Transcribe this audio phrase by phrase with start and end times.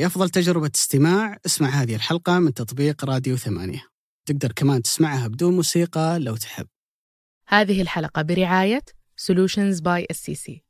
[0.00, 1.38] لأفضل تجربة استماع.
[1.46, 3.82] اسمع هذه الحلقة من تطبيق راديو ثمانية.
[4.26, 6.66] تقدر كمان تسمعها بدون موسيقى لو تحب.
[7.48, 8.82] هذه الحلقة برعاية
[9.20, 10.60] Solutions by SCC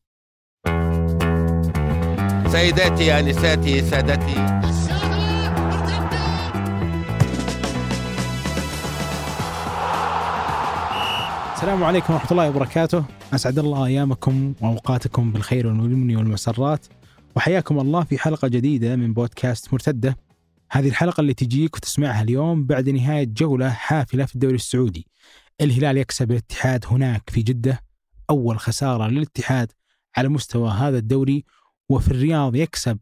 [2.52, 4.60] سيداتي انساتي سادتي.
[11.54, 13.04] السلام عليكم ورحمة الله وبركاته.
[13.32, 16.86] أسعد الله أيامكم وأوقاتكم بالخير واليمن والمسرات.
[17.36, 20.16] وحياكم الله في حلقة جديدة من بودكاست مرتدة.
[20.70, 25.06] هذه الحلقة اللي تجيك وتسمعها اليوم بعد نهاية جولة حافلة في الدوري السعودي.
[25.60, 27.80] الهلال يكسب الاتحاد هناك في جدة
[28.30, 29.72] أول خسارة للاتحاد
[30.16, 31.44] على مستوى هذا الدوري.
[31.88, 32.98] وفي الرياض يكسب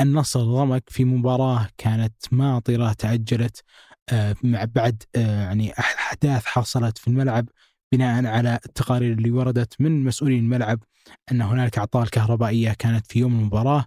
[0.00, 3.62] النصر ضمك في مباراة كانت ماطرة تأجلت
[4.08, 7.48] آه، مع بعد آه، يعني أحداث حصلت في الملعب.
[7.92, 10.80] بناء على التقارير اللي وردت من مسؤولين الملعب
[11.32, 13.84] أن هنالك اعطال كهربائية كانت في يوم المباراة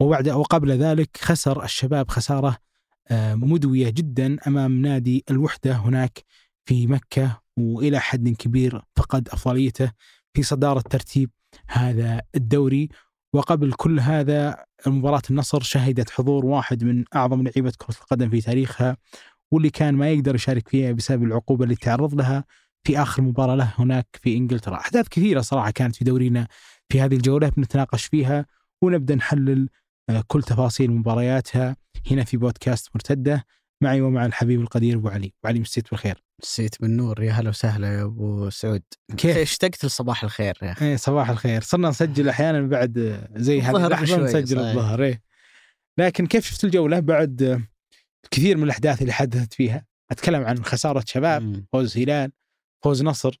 [0.00, 2.56] وبعد وقبل ذلك خسر الشباب خسارة
[3.08, 6.24] آه، مدوية جدا أمام نادي الوحدة هناك
[6.64, 9.92] في مكة وإلى حد كبير فقد أفضليته
[10.34, 11.30] في صدارة ترتيب
[11.68, 12.88] هذا الدوري.
[13.32, 18.96] وقبل كل هذا مباراة النصر شهدت حضور واحد من أعظم لعيبة كرة القدم في تاريخها
[19.50, 22.44] واللي كان ما يقدر يشارك فيها بسبب العقوبة اللي تعرض لها
[22.86, 24.76] في آخر مباراة له هناك في إنجلترا.
[24.76, 26.48] أحداث كثيرة صراحة كانت في دورينا
[26.88, 28.46] في هذه الجولة بنتناقش فيها
[28.82, 29.68] ونبدأ نحلل
[30.10, 31.76] آه، كل تفاصيل مبارياتها
[32.10, 33.44] هنا في بودكاست مرتدة.
[33.82, 35.26] معي ومع الحبيب القدير أبو علي.
[35.26, 36.24] أبو علي مسيت بالخير.
[36.42, 37.22] مسيت بالنور.
[37.22, 38.82] يا هلا وسهلا يا أبو سعود.
[39.16, 40.84] كيف؟ اشتقت لصباح الخير يا أخي.
[40.86, 41.62] إيه صباح الخير.
[41.62, 44.58] صرنا نسجل أحيانا بعد آه، زي هذه بشوي، نسجل.
[44.58, 45.22] الظهر إيه.
[45.98, 47.62] لكن كيف شفت الجولة؟ بعد آه،
[48.30, 49.86] كثير من الأحداث اللي حدثت فيها.
[50.10, 51.64] أتكلم عن خسارة شباب.
[51.72, 52.32] فوز هلال.
[52.86, 53.40] فوز نصر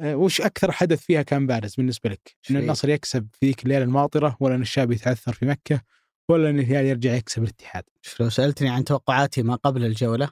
[0.00, 2.56] آه، وش أكثر حدث فيها كان بارز بالنسبة لك؟ إن.
[2.56, 5.82] النصر يكسب في ذيك الليلة الماطرة ولا إن الشاب يتعثر في مكة
[6.30, 10.30] ولا إن الهلال يرجع يكسب الاتحاد؟ شوف لو سألتني عن توقعاتي ما قبل الجولة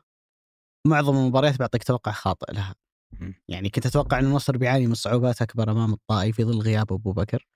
[0.87, 2.75] معظم المباريات بعطيك توقع خاطئ لها.
[3.49, 7.12] يعني كنت أتوقع أن النصر بيعاني من صعوبات أكبر أمام الطائي في ظل غياب أبو
[7.12, 7.49] بكر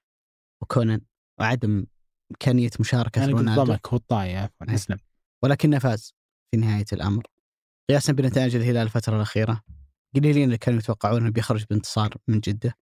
[0.63, 1.01] وكونان
[1.41, 1.87] وعدم
[2.31, 4.75] إمكانية مشاركة أنا قلت رونالدو ضمك والطاي عفوا.
[4.75, 4.99] اسلم
[5.43, 6.15] ولكنه فاز
[6.51, 7.23] في نهاية الأمر
[7.91, 9.63] قياسا بنتائج الهلال الفترة الأخيرة
[10.17, 12.75] قليلين اللي كانوا يتوقعون إنه بيخرج بانتصار من جدة.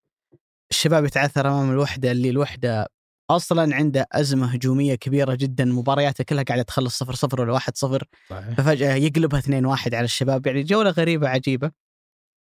[0.70, 2.86] الشباب يتعثر أمام الوحدة اللي الوحدة
[3.30, 5.64] أصلا عنده أزمة هجومية كبيرة جدا.
[5.64, 8.04] مبارياته كلها قاعدة تخلص صفر صفر ولا واحد صفر.
[8.30, 8.54] صحيح.
[8.56, 10.46] ففجأة يقلبها 2 واحد على الشباب.
[10.46, 11.70] يعني جولة غريبة عجيبة.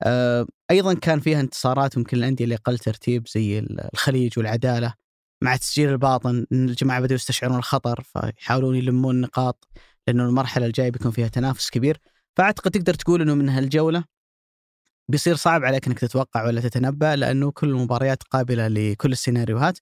[0.03, 3.59] آه، أيضا كان فيها انتصارات ممكن الأندية اللي أقل ترتيب زي
[3.93, 4.93] الخليج والعدالة.
[5.43, 9.67] مع تسجيل الباطن إن الجماعة بدأوا يستشعرون الخطر فيحاولون يلمون نقاط
[10.07, 11.97] لأنه المرحلة الجاية بيكون فيها تنافس كبير.
[12.37, 14.03] فأعتقد تقدر تقول أنه من هالجولة
[15.11, 19.79] بيصير صعب عليك أنك تتوقع ولا تتنبأ لأنه كل المباريات قابلة لكل السيناريوهات.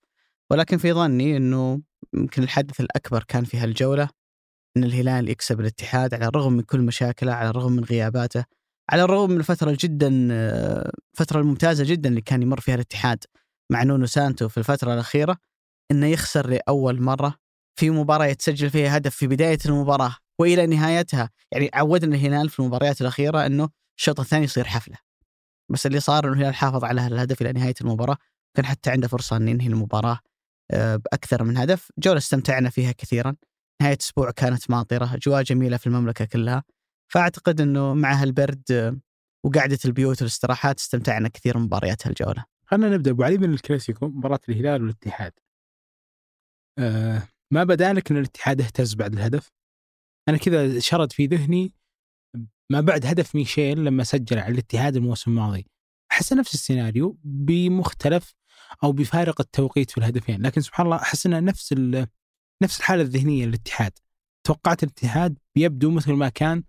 [0.51, 1.81] ولكن في ظني أنه
[2.13, 4.09] يمكن الحدث الأكبر كان في هالجولة
[4.77, 8.45] إن الهلال يكسب الاتحاد على الرغم من كل مشاكله على الرغم من غياباته
[8.89, 10.09] على الرغم من الفترة جدا
[11.13, 13.23] الفترة الممتازة جدا اللي كان يمر فيها الاتحاد
[13.71, 15.37] مع نونو سانتو في الفترة الأخيرة
[15.91, 17.35] إنه يخسر لأول مرة
[17.79, 21.29] في مباراة يتسجل فيها هدف في بداية المباراة وإلى نهايتها.
[21.51, 25.10] يعني عودنا الهلال في المباريات الأخيرة إنه الشوط الثاني يصير حفلة.
[25.71, 28.17] بس اللي صار إنه الهلال حافظ على الهدف إلى نهاية المباراة
[28.57, 30.19] كان حتى عنده فرصة ان ينهي المباراة
[30.71, 31.91] آه، بأكثر من هدف.
[31.97, 33.35] جولة استمتعنا فيها كثيرا.
[33.81, 36.63] نهاية أسبوع كانت ماطرة أجواء جميلة في المملكة كلها.
[37.11, 38.97] فأعتقد أنه مع هالبرد آه،
[39.45, 43.11] وقعدة البيوت والاستراحات استمتعنا كثير من مباريات هالجولة خلينا نبدأ.
[43.11, 45.31] أبو علي من الكلاسيكو مباراة الهلال والاتحاد.
[46.79, 47.21] آه
[47.53, 49.51] ما بدأ لك إن الاتحاد اهتز بعد الهدف؟
[50.29, 51.73] أنا كذا شرد في ذهني
[52.71, 55.67] ما بعد هدف ميشيل لما سجل على الاتحاد الموسم الماضي.
[56.11, 58.35] أحس نفس السيناريو بمختلف
[58.83, 61.73] أو بفارق التوقيت في الهدفين، لكن سبحان الله أحس انها نفس
[62.63, 63.91] نفس الحالة الذهنية للاتحاد.
[64.43, 66.63] توقعت الاتحاد بيبدو مثل ما كان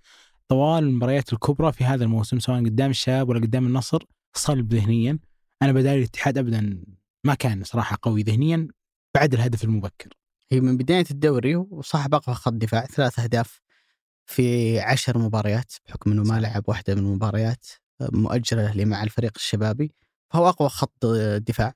[0.48, 5.18] طوال المباريات الكبرى في هذا الموسم سواء قدام الشباب ولا قدام النصر صلب ذهنيا.
[5.62, 6.84] أنا بدالي الاتحاد ابدا
[7.24, 8.68] ما كان صراحة قوي ذهنيا
[9.14, 10.08] بعد الهدف المبكر.
[10.52, 13.60] هي من بداية الدوري وصاحب أقوى خط دفاع ثلاث أهداف
[14.26, 17.66] في عشر مباريات بحكم أنه ما لعب واحدة من المباريات
[18.00, 19.92] آه، مؤجلة له مع الفريق الشبابي.
[20.32, 21.74] فهو أقوى خط دفاع.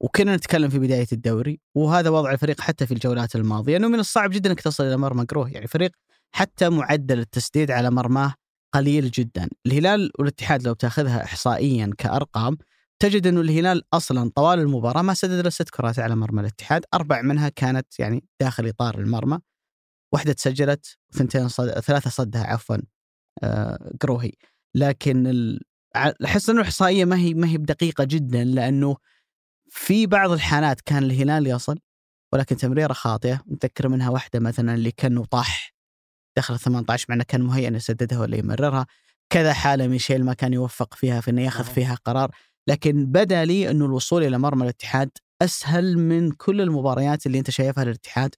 [0.00, 3.76] وكنا نتكلم في بداية الدوري وهذا وضع الفريق حتى في الجولات الماضية.
[3.76, 5.90] أنه من الصعب جدا أنك تصل إلى مرمى قروه يعني فريق
[6.34, 8.34] حتى معدل التسديد على مرماه
[8.74, 9.48] قليل جدا.
[9.66, 12.58] الهلال والاتحاد لو بتاخذها إحصائيا كأرقام
[12.98, 16.84] تجد أنه الهلال أصلا طوال المباراة ما سدد إلا ست كرات على مرمى الاتحاد.
[16.94, 19.38] أربع منها كانت يعني داخل إطار المرمى.
[20.12, 21.70] واحدة تسجلت ثنتين صد...
[21.80, 22.76] ثلاثة صدها عفوا
[23.42, 24.32] آه قروهي
[24.74, 25.60] لكن ال...
[26.24, 28.96] أحس إنه الاحصائيه ما هي ما هي بدقيقة جدا لأنه
[29.70, 31.78] في بعض الحالات كان الهلال يصل
[32.32, 35.74] ولكن تمريرة خاطئة متذكر منها واحدة مثلا اللي كان طاح
[36.36, 38.86] دخل 18 مع إنه كان مهيئ انه يسددها ولا يمررها.
[39.30, 41.64] كذا حالة ميشيل ما كان يوفق فيها في إنه ياخذ.
[41.64, 42.30] فيها قرار.
[42.68, 45.10] لكن بدا لي إنه الوصول إلى مرمى الاتحاد
[45.42, 48.34] أسهل من كل المباريات اللي أنت شايفها للاتحاد.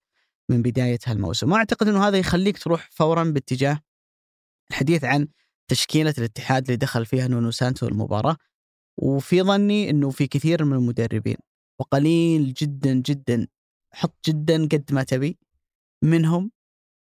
[0.50, 3.80] من بداية هالموسم وأعتقد إنه هذا يخليك تروح فورا باتجاه
[4.70, 5.28] الحديث عن
[5.68, 8.36] تشكيلة الاتحاد اللي دخل فيها نونو سانتو المباراة
[8.98, 11.36] وفي ظني إنه في كثير من المدربين
[11.80, 13.46] وقليل جدا جدا
[13.92, 15.38] حط جدا قد ما تبي
[16.04, 16.50] منهم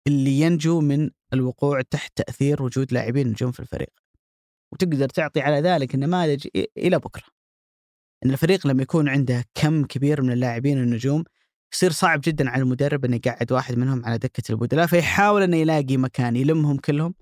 [0.07, 3.91] اللي ينجو من الوقوع تحت تأثير وجود لاعبين نجوم في الفريق.
[4.73, 7.23] وتقدر تعطي على ذلك النماذج إ- إلى بكرة.
[8.25, 11.25] إن الفريق لما يكون عنده كم كبير من اللاعبين النجوم
[11.73, 15.97] يصير صعب جدا على المدرب إنه يقعد واحد منهم على دكة البدلاء فيحاول إنه يلاقي
[15.97, 17.15] مكان يلمهم كلهم.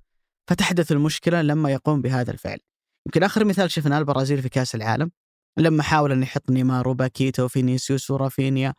[0.50, 2.58] فتحدث المشكلة لما يقوم بهذا الفعل.
[3.06, 5.10] يمكن آخر مثال شفناه البرازيل في كأس العالم.
[5.58, 8.74] لما حاول إنه يحط نيمار وباكيتو وفينيسيوس ورافينيا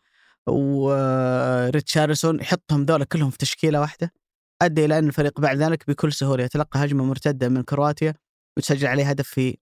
[0.48, 4.12] وريتشارلسون يحطهم ذولا كلهم في تشكيلة واحدة.
[4.62, 8.14] أدى إلى أن الفريق بعد ذلك بكل سهولة يتلقى هجمة مرتدة من كرواتيا
[8.56, 9.56] وتسجل عليه هدف في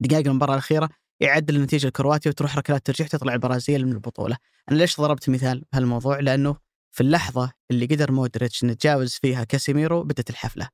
[0.00, 0.88] دقائق المباراة الأخيرة.
[1.20, 4.36] يعدل النتيجه لكرواتيا وتروح ركلات ترجيح تطلع البرازيل من البطولة.
[4.70, 6.56] أنا ليش ضربت مثال بهالموضوع؟ لأنه
[6.94, 10.68] في اللحظة اللي قدر مودريتش يتجاوز فيها كاسيميرو بدت الحفلة.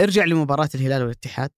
[0.00, 1.50] ارجع لمباراة الهلال والاتحاد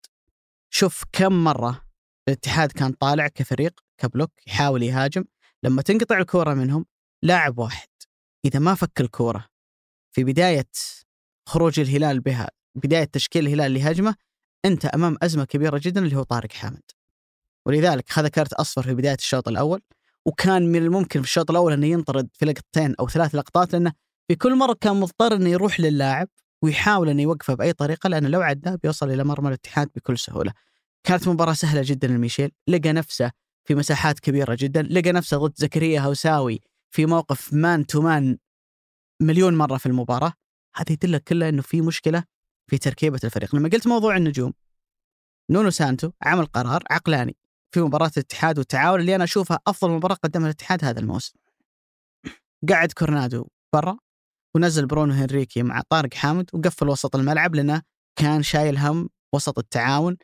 [0.71, 1.83] شوف كم مرة
[2.29, 5.25] الاتحاد كان طالع كفريق ك block يحاول يهاجم
[5.63, 6.87] لما تنقطع الكورة منهم
[7.23, 7.89] لاعب واحد
[8.45, 9.47] إذا ما فك الكورة
[10.15, 10.69] في بداية
[11.49, 14.15] خروج الهلال بهالبداية تشكيل الهلال لهجمه
[14.65, 16.83] أنت أمام أزمة كبيرة جدا اللي هو طارق حامد
[17.67, 19.81] ولذلك خذ card أصفر في بداية الشوط الأول
[20.27, 23.93] وكان من الممكن في الشوط الأول إنه ينطرد في لقطتين أو ثلاث لقطات لأنه
[24.29, 26.29] في كل مرة كان مضطر إنه يروح للاعب
[26.63, 30.53] ويحاول إنه يوقفه بأي طريقة لأنه لو عداه بيوصل إلى مرمى الاتحاد بكل سهولة.
[31.05, 33.31] كانت مباراة سهلة جدا لميشيل، لقى نفسه
[33.65, 36.61] في مساحات كبيرة جدا، لقى نفسه ضد زكريا هوساوي
[36.91, 38.39] في موقف man to man
[39.23, 40.33] مليون مرة في المباراة،
[40.77, 42.25] هذا يدلك كله إنه في مشكلة
[42.71, 44.53] في تركيبة الفريق، لما قلت موضوع النجوم
[45.51, 47.37] نونو سانتو عمل قرار عقلاني.
[47.75, 51.35] في مباراة الاتحاد والتعاون اللي أنا أشوفها أفضل مباراة قدمها الاتحاد هذا الموسم.
[52.69, 53.99] قعد كورنادو برا
[54.55, 57.83] ونزل برونو هنريكي مع طارق حامد وقفل وسط الملعب لأنه
[58.17, 60.17] كان شايل هم وسط التعاون.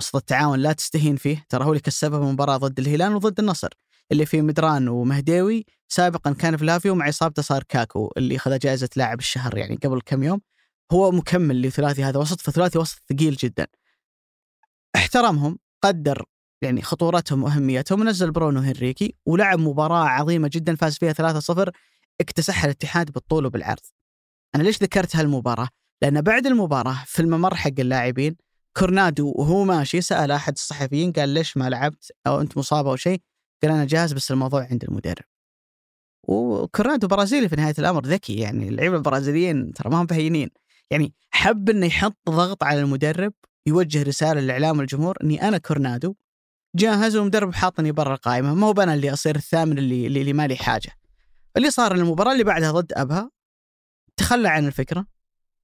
[0.00, 1.46] وسط التعاون لا تستهين فيه.
[1.48, 3.68] ترى هو اللي كسبه المباراه ضد الهلال وضد النصر
[4.12, 5.64] اللي في مدران ومهديوي.
[5.88, 10.00] سابقا كان في لافيو مع إصابته صار كاكو اللي اخذ جائزة لاعب الشهر يعني قبل
[10.00, 10.40] كم يوم.
[10.92, 13.66] هو مكمل لثلاثي هذا وسط فثلاثي وسط ثقيل جدا.
[14.96, 16.24] احترمهم قدر
[16.64, 21.70] يعني خطورتهم وأهميتهم ونزل برونو هنريكي ولعب مباراة عظيمة جدا فاز فيها 3-0
[22.20, 23.82] اكتسحها الاتحاد بالطول وبالعرض.
[24.54, 25.68] أنا ليش ذكرت هالمباراة؟
[26.02, 28.36] لأن بعد المباراة في الممر حق اللاعبين
[28.76, 33.20] كورنادو وهو ماشي سأل أحد الصحفيين قال ليش ما لعبت أو أنت مصاب أو شيء؟
[33.62, 35.24] قال أنا جاهز بس الموضوع عند المدرب.
[36.28, 40.50] وكورنادو برازيلي في نهاية الأمر ذكي يعني اللعيبة البرازيليين ترى ما هم بهينين
[40.90, 43.32] يعني حب إنه يحط ضغط على المدرب
[43.66, 46.14] يوجه رسالة للاعلام والجمهور إني أنا كورنادو
[46.76, 50.46] جاهز والمدرب حاطني برا القائمه ما هو أنا اللي أصير الثامن اللي اللي, اللي ما
[50.46, 50.92] لي حاجة.
[51.56, 53.30] اللي صار المباراة اللي بعدها ضد أبها
[54.16, 55.06] تخلى عن الفكرة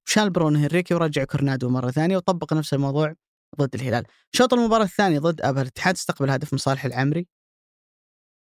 [0.05, 3.15] شال برونو هنريكي ورجع كورنادو مرة ثانية وطبق نفس الموضوع
[3.59, 4.05] ضد الهلال.
[4.31, 7.27] شوط المباراة الثاني ضد أبها الاتحاد استقبل هدف من صالح العمري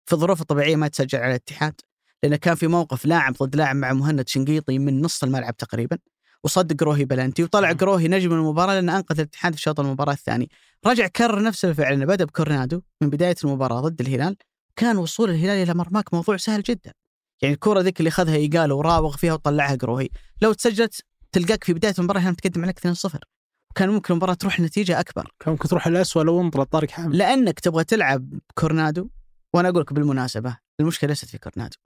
[0.06, 1.80] في الظروف الطبيعية ما تسجل على الاتحاد
[2.22, 5.98] لأنه كان في موقف لاعب ضد لاعب مع مهند شنقيطي من نص الملعب تقريبا
[6.44, 10.50] وصد قروهي بلنتي وطلع قروهي نجم المباراة لأنه أنقذ الاتحاد في شوط المباراة الثاني.
[10.86, 14.36] رجع كرر نفس الفعل انه بدأ بكورنادو من بداية المباراة ضد الهلال.
[14.76, 16.92] كان وصول الهلال إلى مرماك موضوع سهل جدا.
[17.42, 20.08] يعني الكرة ذيك اللي أخذها ايجالو وراوغ فيها وطلعها قروهي.
[20.42, 21.00] لو تسجلت
[21.32, 23.18] تلقاك في بداية المباراة هنا متقدم عليك 2-0
[23.70, 25.32] وكان ممكن المباراة تروح نتيجة أكبر.
[25.40, 27.14] كان ممكن تروح الاسوء لو انطرد طارق حامد.
[27.14, 29.08] لأنك تبغى تلعب كورنادو
[29.54, 31.76] وأنا أقول لك بالمناسبة المشكلة ليست في كورنادو.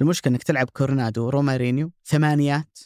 [0.00, 2.78] المشكلة إنك تلعب كورنادو ورومارينيو ثمانيات.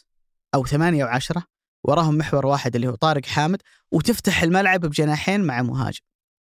[0.55, 1.43] أو ثمانية وعشره
[1.83, 5.99] وراهم محور واحد اللي هو طارق حامد وتفتح الملعب بجناحين مع مهاجم.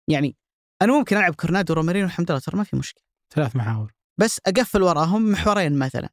[0.08, 0.36] يعني
[0.81, 3.03] أنا ممكن ألعب كورنادو ورومارينيو وحمد الله ترى ما في مشكلة.
[3.34, 3.93] ثلاث محاور.
[4.17, 6.10] بس أقفل وراهم محورين مثلا.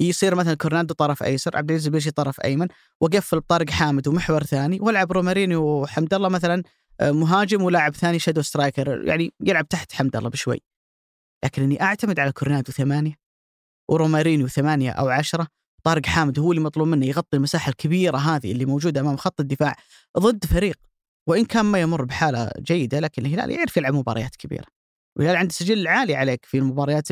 [0.00, 2.68] يصير مثلا كورنادو طرف أيسر عبد العزيز البيشي طرف أيمن
[3.00, 6.62] وأقفل بطارق حامد ومحور ثاني وألعب رومارينيو وحمد الله مثلا
[7.00, 9.04] آه، مهاجم ولاعب ثاني shadow striker.
[9.04, 10.62] يعني يلعب تحت حمد الله بشوي.
[11.44, 13.14] لكن إني أعتمد على كورنادو ثمانية
[13.90, 15.48] ورومارينيو ثمانية أو عشرة
[15.86, 19.76] طارق حامد هو اللي مطلوب منه يغطي المساحة الكبيرة هذه اللي موجودة أمام خط الدفاع
[20.18, 20.78] ضد فريق.
[21.28, 24.66] وإن كان ما يمر بحالة جيدة لكن الهلال يعرف يلعب مباريات كبيرة.
[25.16, 27.08] والهلال عنده سجل عالي عليك في المباريات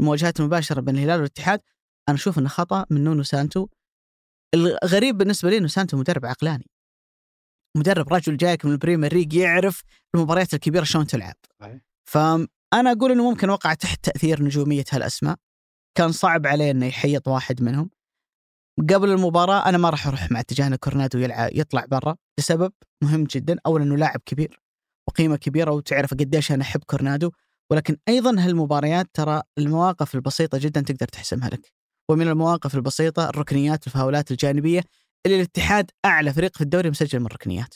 [0.00, 1.60] المواجهات المباشرة بين الهلال والاتحاد.
[2.08, 3.66] أنا أشوف إنه خطأ من نونو سانتو.
[4.54, 6.70] الغريب بالنسبة لي إنه سانتو مدرب عقلاني.
[7.76, 9.82] مدرب رجل جايك من البريمير ليج يعرف
[10.14, 11.34] المباريات الكبيرة شلون تلعب.
[12.10, 15.36] فانا أقول إنه ممكن وقع تحت تأثير نجومية هالأسماء.
[15.98, 17.90] كان صعب عليه إنه يحط واحد منهم.
[18.80, 23.24] قبل المباراة أنا ما راح أروح مع اتجاه أن كورنادو يلعب يطلع برا لسبب مهم
[23.24, 24.60] جدا أولا أنه لاعب كبير
[25.08, 27.30] وقيمة كبيرة وتعرف قديش أنا أحب كورنادو
[27.70, 31.72] ولكن أيضا هالمباريات ترى المواقف البسيطة جدا تقدر تحسمها لك.
[32.10, 34.84] ومن المواقف البسيطة الركنيات الفاولات الجانبية
[35.26, 37.74] اللي الاتحاد أعلى فريق في الدوري مسجل من الركنيات.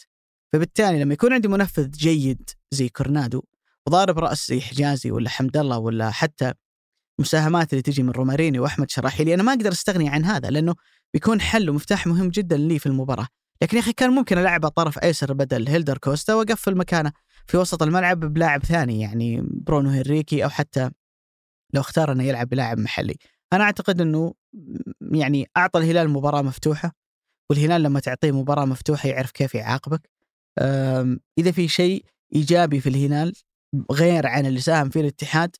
[0.53, 3.43] فبالتالي لما يكون عندي منفذ جيد زي كورنادو
[3.87, 6.55] وضارب رأس زي حجازي ولا حمد الله ولا حتى
[7.21, 10.75] مساهمات اللي تجي من رومارينيو أحمد شراحيلي أنا ما أقدر أستغني عن هذا لأنه
[11.15, 13.27] بيكون حل ومفتاح مهم جدا لي في المباراة.
[13.63, 17.13] لكن يا أخي كان ممكن ألعب طرف أيسر بدل هيلدر كوستا وأقفل مكانه
[17.47, 20.91] في وسط الملعب بلاعب ثاني يعني برونو هنريكي أو حتى
[21.75, 23.17] لو اختار إنه يلعب بلاعب محلي.
[23.53, 24.35] أنا أعتقد إنه
[25.13, 26.93] يعني أعطى الهلال مباراة مفتوحة
[27.51, 30.11] والهلال لما تعطيه مباراة مفتوحة يعرف كيف يعاقبك.
[31.39, 33.33] إذا في شيء إيجابي في الهلال
[33.93, 35.57] غير عن اللي ساهم فيه الاتحاد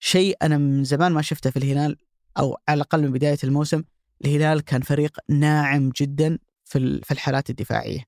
[0.00, 1.96] شيء أنا من زمان ما شفته في الهلال
[2.38, 3.82] أو على الأقل من بداية الموسم
[4.24, 8.04] الهلال كان فريق ناعم جدا في في الحالات الدفاعية.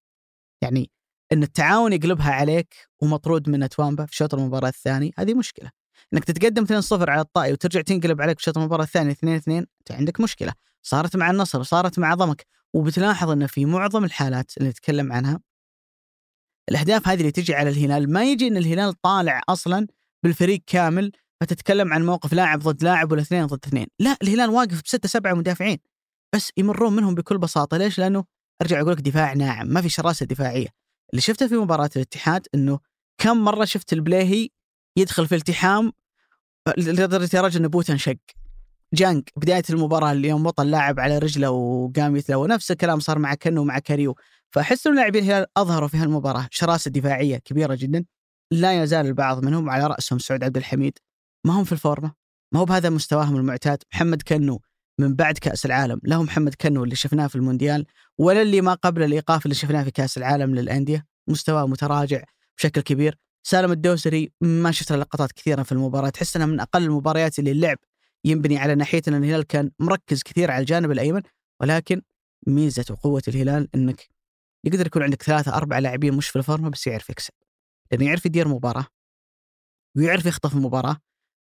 [0.63, 0.91] يعني
[1.33, 5.71] إن التعاون يقلبها عليك ومطرود من توامبا في شوط المباراة الثاني هذه مشكلة.
[6.15, 10.21] إنك تتقدم 2-0 على الطائي وترجع تنقلب عليك في شوط المباراة الثاني 2-2 أنت عندك
[10.21, 10.53] مشكلة.
[10.83, 15.41] صارت مع النصر وصارت مع ضمك وبتلاحظ انه في معظم الحالات اللي نتكلم عنها
[16.69, 19.87] الأهداف هذه اللي تجي على الهلال ما يجي إن الهلال طالع أصلا
[20.23, 23.87] بالفريق كامل فتتكلم عن موقف لاعب ضد لاعب ولا اثنين ضد اثنين.
[23.99, 25.79] لا الهلال واقف بستة سبعة مدافعين
[26.35, 27.77] بس يمرون منهم بكل بساطة.
[27.77, 28.25] ليش؟ لأنه
[28.63, 30.67] أرجع أقول لك دفاع ناعم ما في شراسة دفاعية.
[31.13, 32.79] اللي شفته في مباراة الاتحاد أنه
[33.19, 34.49] كم مرة شفت البليهي
[34.97, 35.93] يدخل في التحام
[36.79, 38.17] لدرجة يا رجل نبوته انشق.
[38.95, 43.63] جانك بداية المباراة اليوم وطى اللاعب على رجله وقام يتلوى نفس الكلام صار مع كنو
[43.63, 44.17] ومع كاريو.
[44.51, 46.49] فأحس أن لاعبين الهلال أظهروا في هالمباراة.
[46.51, 48.05] شراسة دفاعية كبيرة جدا
[48.51, 50.19] لا يزال البعض منهم على رأسهم.
[50.19, 50.99] سعود عبد الحميد
[51.49, 52.13] ما هم في الفورمة.
[52.55, 53.83] ما هو بهذا مستواهم المعتاد.
[53.95, 54.61] محمد كنو
[55.01, 56.01] من بعد كأس العالم.
[56.05, 57.87] له محمد كنو اللي شفناه في المونديال
[58.19, 61.07] ولا اللي ما قبل الإيقاف اللي شفناه في كأس العالم للأندية.
[61.29, 62.25] مستواه متراجع
[62.59, 63.19] بشكل كبير.
[63.47, 66.09] سالم الدوسري ما شفت لقطات كثيرة في المباراة.
[66.09, 67.79] تحس انها من أقل المباريات اللي اللعب
[68.25, 71.23] ينبني على ناحية إن الهلال كان مركز كثير على الجانب الأيمن.
[71.61, 72.03] ولكن
[72.47, 74.09] ميزة وقوة الهلال إنك
[74.65, 77.35] يقدر يكون عندك ثلاثة أربعة لاعبين مش في الفورمة بس يعرف يكسب.
[77.93, 78.87] لأنه يعرف يدير مباراة
[79.97, 80.97] ويعرف يخطف المباراة.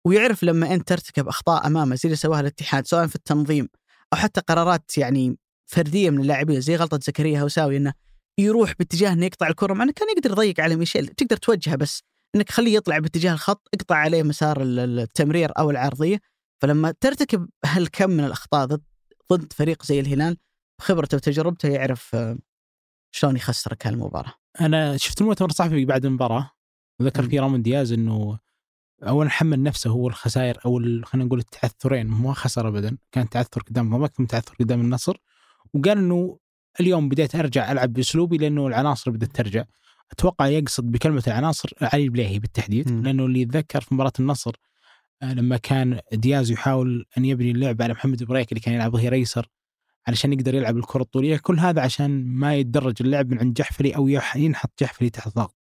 [0.06, 3.68] ويعرف لما أنت ترتكب أخطاء أمامه زي اللي سواها الاتحاد سواء في التنظيم
[4.12, 7.92] أو حتى قرارات يعني فردية من اللاعبين زي غلطة زكريا هوساوي إنه
[8.38, 12.02] يروح باتجاه إنه يقطع الكرة مع إنه كان يقدر يضيق على ميشيل تقدر توجهه بس
[12.34, 16.20] إنك خليه يطلع باتجاه الخط اقطع عليه مسار التمرير أو العرضية
[16.62, 18.82] فلما ترتكب هالكم من الأخطاء ضد
[19.32, 20.36] ضد فريق زي الهلال
[20.78, 22.38] بخبرته وتجربته يعرف آه،
[23.14, 24.34] شلون يخسرك هالمباراه.
[24.60, 26.50] أنا شفت المؤتمر الصحفي بعد المباراة
[27.00, 28.38] وذكر فيه رامون دياز إنه
[29.02, 33.96] اولا حمل نفسه هو الخسائر أو خلينا نقول التعثرين ما خسر ابدا كان تعثر قدام
[33.96, 35.16] ضمك ثم تعثر قدام النصر
[35.74, 36.38] وقال إنه
[36.80, 39.64] اليوم بديت أرجع ألعب بأسلوبي لأنه العناصر بدأت ترجع
[40.12, 43.02] أتوقع يقصد بكلمة العناصر علي البليهي بالتحديد م.
[43.02, 44.52] لأنه اللي يتذكر في مباراة النصر
[45.22, 49.12] آه، لما كان دياز يحاول أن يبني اللعب على محمد بريك اللي كان يلعب ظهير
[49.12, 49.48] أيسر
[50.08, 54.08] علشان يقدر يلعب الكرة الطولية كل هذا عشان ما يتدرج اللعب من عند جحفري أو
[54.36, 55.56] ينحط جحفري تحت ضغط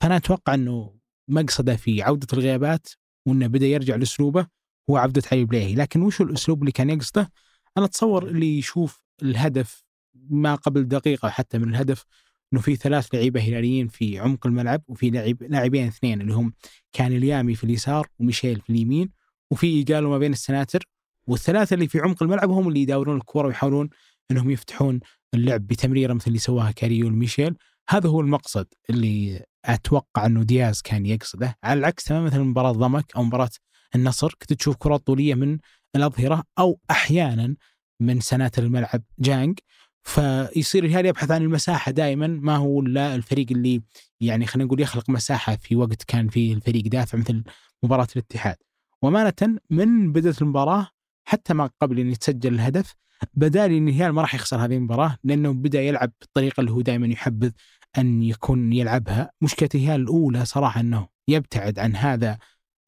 [0.00, 2.88] فأنا أتوقع إنه مقصده في عودة الغيابات
[3.26, 4.46] وإنه بدأ يرجع لأسلوبه
[4.90, 7.32] هو عودة علي بليهي، لكن وش الأسلوب اللي كان يقصده؟
[7.78, 12.04] أنا أتصور اللي يشوف الهدف ما قبل دقيقة حتى من الهدف
[12.52, 16.52] إنه في ثلاث لعيبة هلاليين في عمق الملعب وفي لاعب لاعبين اثنين اللي هم
[16.92, 19.10] كان اليامي في اليسار وميشيل في اليمين
[19.50, 20.84] وفي قالوا ما بين السناتر.
[21.26, 23.90] والثلاثة اللي في عمق الملعب هم اللي يداورون الكره ويحاولون
[24.30, 25.00] إنهم يفتحون
[25.34, 27.54] اللعب بتمريرة مثل اللي سواها كاريو وميشيل
[27.88, 31.58] هذا هو المقصد اللي أتوقع إنه دياز كان يقصده.
[31.64, 33.50] على العكس تماما مثل مباراة ضمك أو مباراة
[33.94, 35.58] النصر كنت تشوف كرات طولية من
[35.96, 37.56] الأظهرة أو أحيانا
[38.00, 39.58] من سناتر الملعب جانج
[40.02, 42.26] فيصير الهلال يبحث عن المساحة دائما.
[42.26, 43.82] ما هو إلا الفريق اللي
[44.20, 47.44] يعني خلينا نقول يخلق مساحة في وقت كان فيه الفريق دافع مثل
[47.82, 48.56] مباراة الاتحاد.
[49.02, 50.88] وأمانة من بدأت المباراة
[51.24, 52.94] حتى ما قبل أن يتسجل الهدف
[53.34, 56.80] بدا لي ان الهلال ما راح يخسر هذه المباراة لأنه بدأ يلعب بالطريقة اللي هو
[56.80, 57.50] دائما يحبذ
[57.98, 59.30] أن يكون يلعبها.
[59.40, 62.38] مشكله الهلال الأولى صراحة إنه يبتعد عن هذا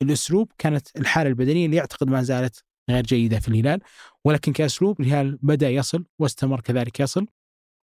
[0.02, 0.52] الأسلوب.
[0.58, 3.80] كانت الحالة البدنية اللي يعتقد ما زالت غير جيدة في الهلال
[4.24, 7.26] ولكن كأسلوب الهلال بدأ يصل واستمر كذلك يصل.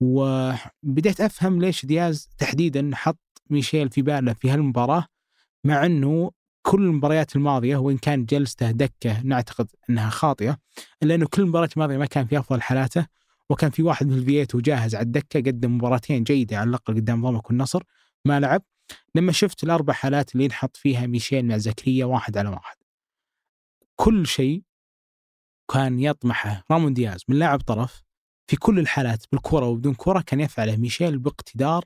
[0.01, 3.19] وبديت أفهم ليش دياز تحديدا حط
[3.49, 5.05] ميشيل في باله في هالمباراة
[5.65, 6.31] مع إنه
[6.65, 10.57] كل المباريات الماضية وإن كان جلسته دكه نعتقد إنها خاطئة
[11.03, 13.07] الا انه كل المباريات الماضيه ما كان في أفضل حالاته
[13.49, 17.49] وكان في واحد من الفييتو جاهز على الدكة قدم مباراتين جيدة على الأقل قدام ضمك
[17.49, 17.83] والنصر
[18.25, 18.63] ما لعب.
[19.15, 22.75] لما شفت الأربع حالات اللي ينحط فيها ميشيل مع زكريا واحد على واحد.
[23.95, 24.63] كل شيء
[25.73, 28.03] كان يطمحه رامون دياز من لاعب طرف
[28.47, 31.85] في كل الحالات بالكرة وبدون كرة كان يفعله ميشيل باقتدار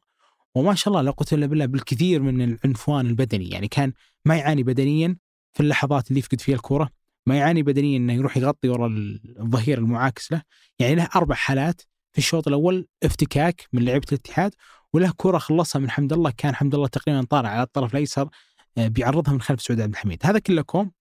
[0.60, 3.50] وما شاء الله لا قوة إلا بالله بالكثير من العنفوان البدني.
[3.50, 3.94] يعني كان
[4.26, 5.18] ما يعاني بدنيا
[5.54, 6.90] في اللحظات اللي يفقد فيها الكرة
[7.26, 8.90] ما يعاني بدنيا إنه يروح يغطي وراء
[9.40, 10.42] الظهير المعاكس له.
[10.80, 11.82] يعني له أربع حالات.
[12.12, 14.54] في الشوط الأول افتكاك من لعيبة الاتحاد
[14.94, 16.34] وله كرة خلصها من حمد الله.
[16.38, 18.30] كان حمد الله تقريبا طالع على الطرف الأيسر
[18.78, 20.20] آه، بيعرضها من خلف سعود عبد الحميد.
[20.24, 20.92] هذا كله كوم.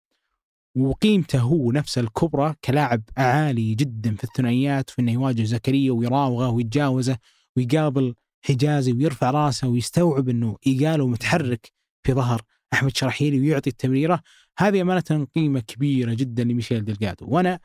[0.77, 7.19] وقيمته هو نفسه الكبرى كلاعب عالي جدا في الثنائيات في إنه يواجه زكريا ويراوغه ويتجاوزه
[7.57, 8.15] ويقابل
[8.49, 11.73] حجازي ويرفع راسه ويستوعب إنه ايجاله متحرك
[12.03, 14.23] في ظهر أحمد شرحيلي ويعطي التمريرة.
[14.59, 17.59] هذه أمانة قيمة كبيرة جدا لميشيل دلجادو وأنا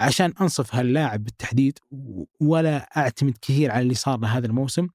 [0.00, 1.78] عشان أنصف هاللاعب بالتحديد
[2.40, 4.88] ولا أعتمد كثير على اللي صار له هذا الموسم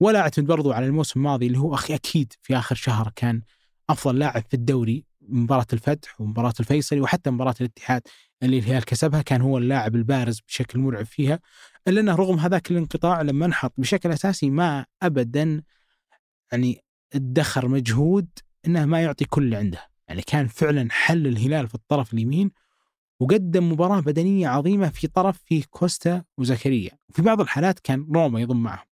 [0.00, 3.42] ولا أعتمد برضو على الموسم الماضي اللي هو أخي أكيد في آخر شهر كان
[3.90, 8.02] أفضل لاعب في الدوري مباراة الفتح ومباراة الفيصلي وحتى مباراة الاتحاد
[8.42, 11.40] اللي الهلال كسبها كان هو اللاعب البارز بشكل مرعب فيها.
[11.88, 15.62] إلا أنه رغم هذاك الانقطاع لما انحط بشكل أساسي ما ابدا
[16.52, 18.28] يعني ادخر مجهود
[18.66, 19.88] إنه ما يعطي كل اللي عنده.
[20.08, 22.50] يعني كان فعلا حل الهلال في الطرف اليمين
[23.20, 26.90] وقدم مباراة بدنية عظيمة في طرف فيه كوستا وزكريا.
[27.08, 28.84] وفي بعض الحالات كان روما يضم معه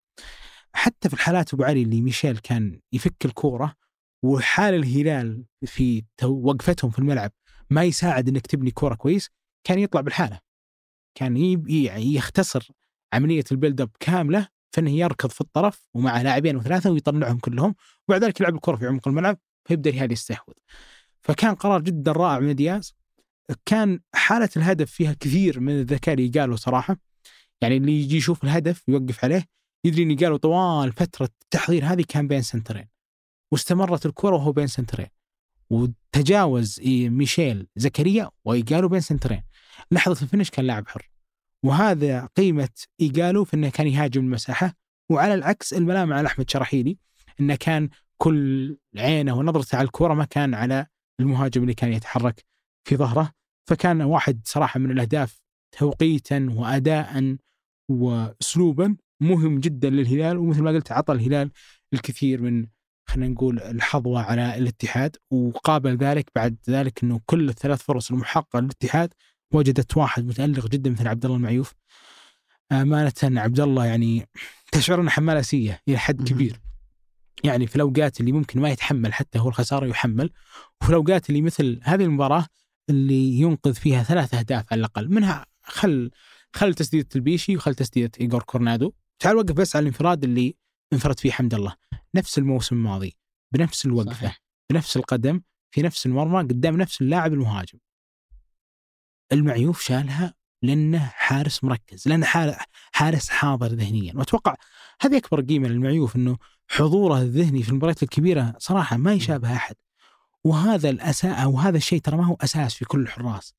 [0.75, 3.75] حتى في الحالات أبو علي اللي ميشيل كان يفك الكورة
[4.23, 7.33] وحال الهلال في وقفتهم في الملعب
[7.71, 9.31] ما يساعد إنك تبني كورة كويس
[9.65, 10.41] كان يطلع بالحالة.
[11.15, 11.37] كان
[11.69, 12.69] يعني يختصر
[13.12, 17.75] عملية ال build up كاملة في انه يركض في الطرف ومع لاعبين وثلاثة ويطلعهم كلهم
[18.09, 20.54] وبعد ذلك يلعب الكرة في عمق الملعب فيبدأ الهلال يستحوذ.
[21.23, 22.95] فكان قرار جدا رائع من دياز.
[23.66, 26.97] كان حالة الهدف فيها كثير من الذكاء لإيجالو صراحة.
[27.61, 29.47] يعني اللي يجي يشوف الهدف يوقف عليه
[29.85, 32.88] يدري إن إيجالو طوال فترة التحضير هذه كان بين سنترين.
[33.52, 35.09] واستمرت الكرة وهو بين سنترين.
[35.71, 39.42] وتجاوز ميشيل زكريا وإيجالو بين سنترين.
[39.90, 41.12] لحظة ال finish كان لاعب حر.
[41.62, 42.69] وهذا قيمة
[43.00, 44.75] إيجالو في أنه كان يهاجم المساحة.
[45.11, 46.98] وعلى العكس الملامة على أحمد شراحيلي
[47.40, 50.87] أنه كان كل عينه ونظرته على الكرة ما كان على
[51.20, 52.44] المهاجم اللي كان يتحرك
[52.85, 53.33] في ظهره.
[53.68, 55.42] فكان واحد صراحة من الأهداف
[55.79, 57.37] توقيتا وأداء
[57.88, 60.37] وأسلوبا مهم جدا للهلال.
[60.37, 61.51] ومثل ما قلت عطى الهلال
[61.94, 62.66] الكثير من
[63.09, 65.16] خلينا نقول الحظوة على الاتحاد.
[65.31, 69.14] وقابل ذلك بعد ذلك إنه كل الثلاث فرص المحققه للاتحاد
[69.53, 71.75] وجدت واحد متألق جدا مثل عبد الله المعيوف
[72.73, 74.29] امانه عبد الله يعني
[74.73, 76.61] تشعر إنه حمال اسيه إلى حد كبير.
[77.45, 80.31] يعني في الأوقات اللي ممكن ما يتحمل حتى هو الخسارة يحمل
[80.81, 82.47] وفي الأوقات اللي مثل هذه المباراة
[82.91, 85.09] اللي ينقذ فيها ثلاث أهداف على الأقل.
[85.11, 86.11] منها خل
[86.53, 88.93] خل تسديده البيشي وخل تسديده ايجور كورنادو.
[89.19, 90.57] تعال وقف بس على الانفراد اللي
[90.93, 91.75] انفرد فيه حمد الله.
[92.15, 93.17] نفس الموسم الماضي
[93.53, 94.43] بنفس الوقفة صحيح.
[94.71, 97.79] بنفس القدم في نفس المرمى قدام نفس اللاعب المهاجم.
[99.33, 102.27] المعيوف شالها لأنه حارس مركز لأنه
[102.92, 104.12] حارس حاضر ذهنيا.
[104.16, 104.55] وأتوقع
[105.01, 106.37] هذه أكبر قيمة للمعيوف إنه
[106.68, 109.75] حضوره الذهني في المباريات الكبيرة صراحة ما يشابه أحد.
[110.45, 113.55] وهذا الاساس أو هذا الشيء ترى ما هو أساس في كل الحراس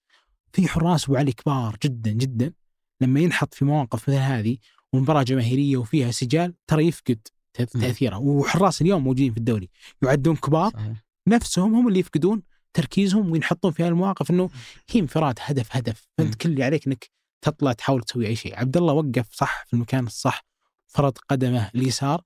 [0.53, 2.53] في حراس أبو علي كبار جدا جدا.
[3.01, 4.57] لما ينحط في مواقف مثل هذه
[4.93, 8.17] ومباراة جماهيرية وفيها سجال ترى يفقد تأثيره.
[8.17, 9.69] وحراس اليوم موجودين في الدوري
[10.03, 10.71] يعدون كبار.
[10.71, 11.03] صحيح.
[11.27, 12.41] نفسهم هم اللي يفقدون
[12.73, 14.49] تركيزهم وينحطون في المواقف إنه
[14.89, 16.07] هي انفراد هدف هدف.
[16.17, 17.09] فأنت كل اللي عليك إنك
[17.45, 18.59] تطلع تحاول تسوي أي شيء.
[18.59, 20.45] عبد الله وقف صح في المكان الصح
[20.87, 22.21] فرض قدمه اليسار.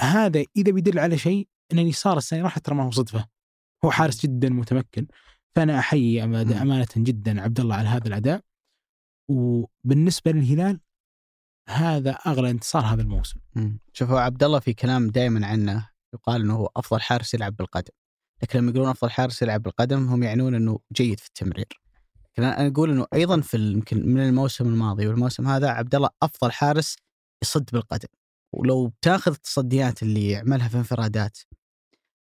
[0.00, 3.28] هذا إذا بيدل على شيء إن اليسار السنة راح ترى ما هو صدفه
[3.84, 5.06] هو حارس جدا متمكن.
[5.56, 8.40] فأنا أحيي أمانة جدا عبد الله على هذا الأداء.
[9.30, 10.80] وبالنسبة للهلال
[11.68, 13.40] هذا أغلى انتصار هذا الموسم.
[13.92, 17.92] شوفوا عبد الله في كلام دائما عنه يقال إنه هو أفضل حارس يلعب بالقدم.
[18.42, 21.80] لكن لما يقولون أفضل حارس يلعب بالقدم هم يعنون إنه جيد في التمرير.
[22.24, 26.52] لكن أنا أقول إنه أيضا في يمكن من الموسم الماضي والموسم هذا عبد الله أفضل
[26.52, 26.96] حارس
[27.42, 28.08] يصد بالقدم.
[28.52, 31.38] ولو تاخذ التصديات اللي يعملها في انفرادات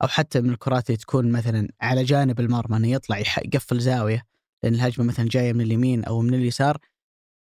[0.02, 4.24] أو حتى من الكرات اللي تكون مثلا على جانب المرمى إنه يطلع يقفل زاوية
[4.64, 6.78] لأن الهجمة مثلا جاية من اليمين أو من اليسار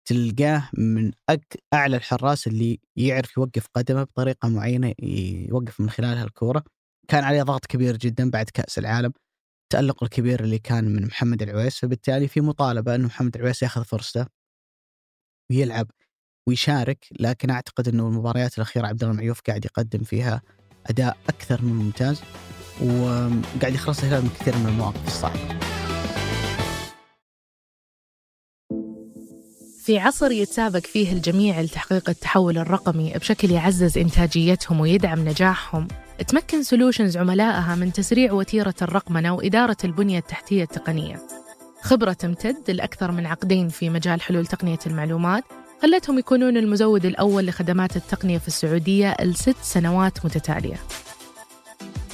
[0.09, 1.63] تلقاه من أك...
[1.75, 4.95] أعلى الحراس اللي يعرف يوقف قدمه بطريقة معينة
[5.49, 6.65] يوقف من خلالها الكوره
[7.09, 9.13] كان عليه ضغط كبير جدا بعد كأس العالم
[9.63, 14.27] التالق الكبير اللي كان من محمد العويس فبالتالي في مطالبة إنه محمد العويس يأخذ فرصته
[15.51, 15.91] ويلعب
[16.49, 20.43] ويشارك لكن أعتقد إنه المباريات الأخيرة عبد الله المعيوف قاعد يقدم فيها
[20.87, 22.23] أداء أكثر من ممتاز
[22.83, 25.59] وقاعد يخلص الهلال من كثير من المواقف الصعبة.
[29.85, 35.89] في عصر يتسابق فيه الجميع لتحقيق التحول الرقمي بشكل يعزز إنتاجيتهم ويدعم نجاحهم
[36.23, 41.27] تمكن سولوشنز عملائها من تسريع وتيرة الرقمنة وإدارة البنية التحتية التقنية.
[41.83, 45.45] خبرة تمتد لأكثر من عقدين في مجال حلول تقنية المعلومات
[45.83, 50.77] خلتهم يكونون المزود الأول لخدمات التقنية في السعودية لست سنوات متتالية.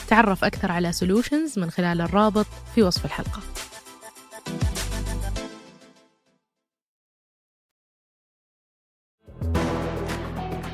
[0.09, 3.41] تعرف أكثر على سولوشنز من خلال الرابط في وصف الحلقة.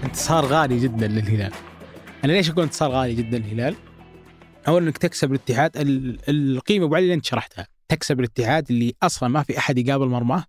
[0.05, 1.53] انتصار غالي جدا للهلال.
[2.25, 3.77] أنا ليش أقول انتصار غالي جدا للهلال؟
[4.69, 7.67] اولا إنك تكسب الاتحاد ال- القيمة أبو علي اللي انت شرحتها.
[7.89, 10.45] تكسب الاتحاد اللي أصلا ما في أحد يقابل مرماه.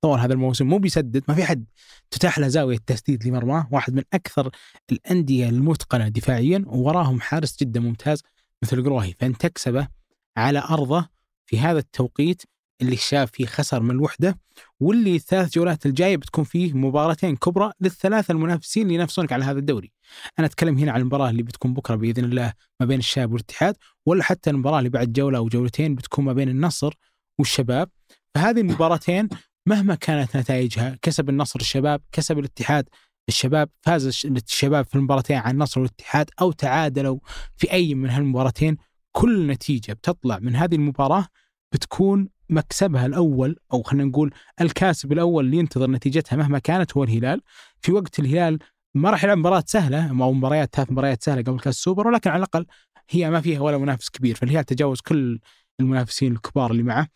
[0.00, 1.64] طول هذا الموسم مو بيسدد ما في أحد
[2.10, 3.68] تتاح له زاوية تسديد لمرماه.
[3.70, 4.50] واحد من أكثر
[4.92, 8.22] الأندية المتقنة دفاعيا ووراهم حارس جدا ممتاز
[8.62, 9.88] مثل قروهي فانت تكسبه
[10.36, 11.08] على أرضه
[11.46, 12.42] في هذا التوقيت
[12.82, 14.38] اللي شاف فيه خسر من الوحدة
[14.80, 19.92] واللي الثلاث جولات الجاية بتكون فيه مباراتين كبرى للثلاثة المنافسين اللي ينافسونك على هذا الدوري.
[20.38, 24.22] أنا أتكلم هنا عن المباراة اللي بتكون بكرة بإذن الله ما بين الشباب والاتحاد ولا
[24.22, 26.94] حتى المباراة اللي بعد جولة أو جولتين بتكون ما بين النصر
[27.38, 27.90] والشباب.
[28.34, 29.28] فهذه المباراتين
[29.66, 32.88] مهما كانت نتائجها كسب النصر الشباب، كسب الاتحاد
[33.28, 37.18] الشباب، فاز الش- الشباب في المباراتين عن النصر والاتحاد أو تعادلوا
[37.56, 38.76] في أي من هالمباراتين
[39.12, 41.26] كل نتيجة بتطلع من هذه المباراة
[41.72, 47.40] بتكون مكسبها الأول أو خلينا نقول الكاسب الأول اللي ينتظر نتيجتها مهما كانت هو الهلال.
[47.80, 48.58] في وقت الهلال
[48.94, 52.38] ما راح يلعب مباراة سهلة أو مباريات ثلاث مباريات سهلة قبل كاس السوبر ولكن على
[52.38, 52.66] الأقل
[53.10, 54.34] هي ما فيها ولا منافس كبير.
[54.34, 55.40] فالهلال تجاوز كل
[55.80, 57.08] المنافسين الكبار اللي معه.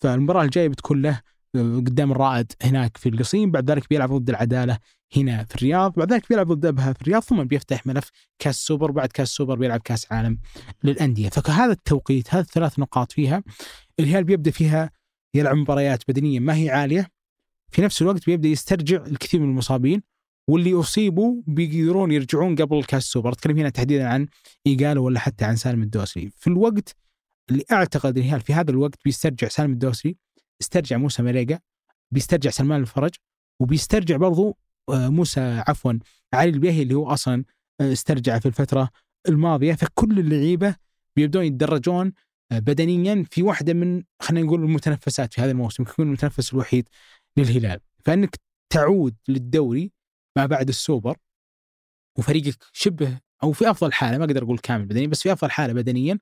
[0.00, 1.20] فالمباراة الجاية بتكون له
[1.54, 4.78] قدام الرائد هناك في القصيم بعد ذلك بيلعب ضد العدالة
[5.16, 8.90] هنا في الرياض بعد ذلك بيلعب ضد أبها في الرياض ثم بيفتح ملف كاس سوبر
[8.90, 10.38] بعد كاس سوبر بيلعب كاس عالم
[10.84, 11.28] للأندية.
[11.28, 13.42] فهذا التوقيت هذه الثلاث نقاط فيها.
[14.00, 14.90] الهلال بيبدأ فيها
[15.34, 17.08] يلعب مباريات بدنيا ما هي عالية.
[17.72, 20.02] في نفس الوقت بيبدأ يسترجع الكثير من المصابين
[20.48, 23.32] واللي اصيبوا بيقدرون يرجعون قبل كاس السوبر.
[23.32, 24.26] أتكلم هنا تحديدا عن
[24.66, 26.30] إيجالو ولا حتى عن سالم الدوسري.
[26.36, 26.96] في الوقت
[27.50, 30.16] اللي أعتقد الهلال في هذا الوقت بيسترجع سالم الدوسري
[30.60, 31.58] استرجع موسى مريقا
[32.10, 33.10] بيسترجع سلمان الفرج
[33.60, 34.56] وبيسترجع برضو
[34.88, 35.92] آه، موسى عفوا
[36.34, 37.44] علي البيهي اللي هو أصلا
[37.80, 38.90] آه، استرجع في الفترة
[39.28, 39.74] الماضية.
[39.74, 40.76] فكل اللعيبة
[41.16, 42.12] بيبدون يتدرجون
[42.50, 46.88] بدنيا في واحدة من خلينا نقول المتنفسات في هذا الموسم يكون المتنفس الوحيد
[47.36, 47.80] للهلال.
[48.04, 49.92] فإنك تعود للدوري
[50.36, 51.16] ما بعد السوبر
[52.18, 55.72] وفريقك شبه أو في أفضل حالة ما أقدر أقول كامل بدنيا بس في أفضل حالة
[55.72, 56.18] بدنيا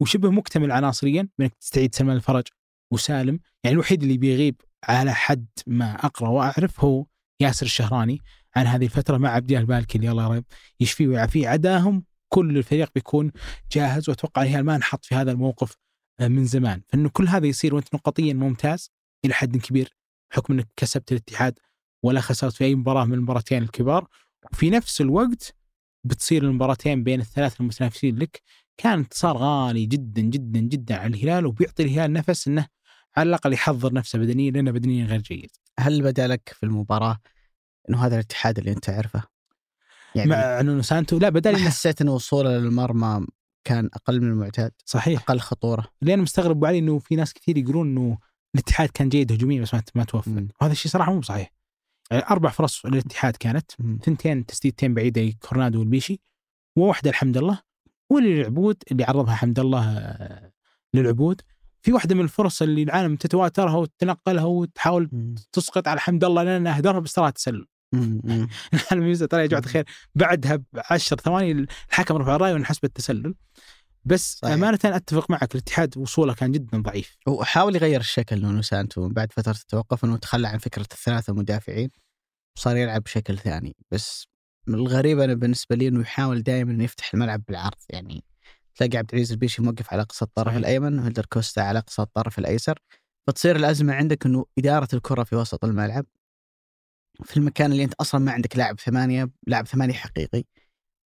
[0.00, 2.44] وشبه مكتمل عناصريا بإنك تستعيد سلمان الفرج
[2.92, 3.40] وسالم.
[3.64, 7.06] يعني الوحيد اللي بيغيب على حد ما أقرأ وأعرف هو
[7.40, 8.20] ياسر الشهراني
[8.56, 10.42] عن هذه الفترة مع عبد الله البالكي اللي الله
[10.80, 11.48] يشفيه ويعافيه.
[11.48, 13.32] عداهم كل الفريق بيكون
[13.72, 15.76] جاهز وأتوقع الهلال ما انحط في هذا الموقف
[16.20, 18.90] آه، من زمان فانه كل هذا يصير وأنت نقطيا ممتاز
[19.24, 19.96] إلى حد كبير
[20.30, 21.58] بحكم إنك كسبت الاتحاد
[22.02, 24.08] ولا خسرت في أي مباراة من المباراتين الكبار
[24.52, 25.54] وفي نفس الوقت
[26.04, 28.42] بتصير المباراتين بين الثلاث المتنافسين لك
[28.76, 32.66] كان انتصار غالي جدا جدا جدا على الهلال وبيعطي الهلال نفس إنه
[33.16, 35.50] على الأقل يحضر نفسه بدنيا لأنه بدنيا غير جيد.
[35.78, 37.18] هل بدأ لك في المباراة
[37.88, 39.37] إنه هذا الاتحاد اللي أنت تعرفه؟
[40.14, 43.26] يعني مع انه سانتو لا بدل ما حسيت انه وصوله للمرمى
[43.64, 45.86] كان أقل من المعتاد، صحيح أقل خطورة.
[46.02, 48.18] اللي أنا مستغرب علي إنه في ناس كثير يقولون إنه
[48.54, 50.42] الاتحاد كان جيد هجوميا بس ما ما توفق.
[50.60, 51.52] وهذا الشيء صراحة مو صحيح.
[52.10, 53.72] يعني أربع فرص للاتحاد كانت.
[54.04, 56.20] ثنتين تسديدتين بعيدة كورنادو والبيشي
[56.76, 57.60] وواحدة الحمد الله
[58.10, 60.52] واللي للعبود اللي عرضها حمد الله آه،
[60.94, 61.40] للعبود
[61.82, 65.34] في واحدة من الفرص اللي العالم تتواترها وتنقلها وتحاول.
[65.52, 67.66] تسقط على حمد الله لانها أهدرها بس تسلل.
[68.74, 73.34] العالم يميز ترى يا جماعة الخير بعدها ب 10 ثواني الحكم رفع الرايه وانحسب التسلل
[74.04, 74.54] بس صحيح.
[74.54, 77.16] أمانة أتفق معك الاتحاد وصوله كان جدا ضعيف.
[77.26, 81.90] وحاول يغير الشكل نونو سانتو بعد فترة التوقف إنه تخلى عن فكرة الثلاثة مدافعين
[82.56, 83.76] وصار يلعب بشكل ثاني.
[83.90, 84.26] بس
[84.68, 88.24] الغريب أنا بالنسبة لي إنه يحاول دائما إنه يفتح الملعب بالعرض يعني
[88.74, 90.58] تلاقي عبد العزيز البيشي موقف على أقصى الطرف صحيح.
[90.58, 92.78] الأيمن وهيلدر كوستا على أقصى الطرف الأيسر.
[93.26, 96.06] فتصير الأزمة عندك إنه إدارة الكرة في وسط الملعب
[97.24, 100.44] في المكان اللي أنت أصلا ما عندك لاعب ثمانية لاعب ثمانيه حقيقي.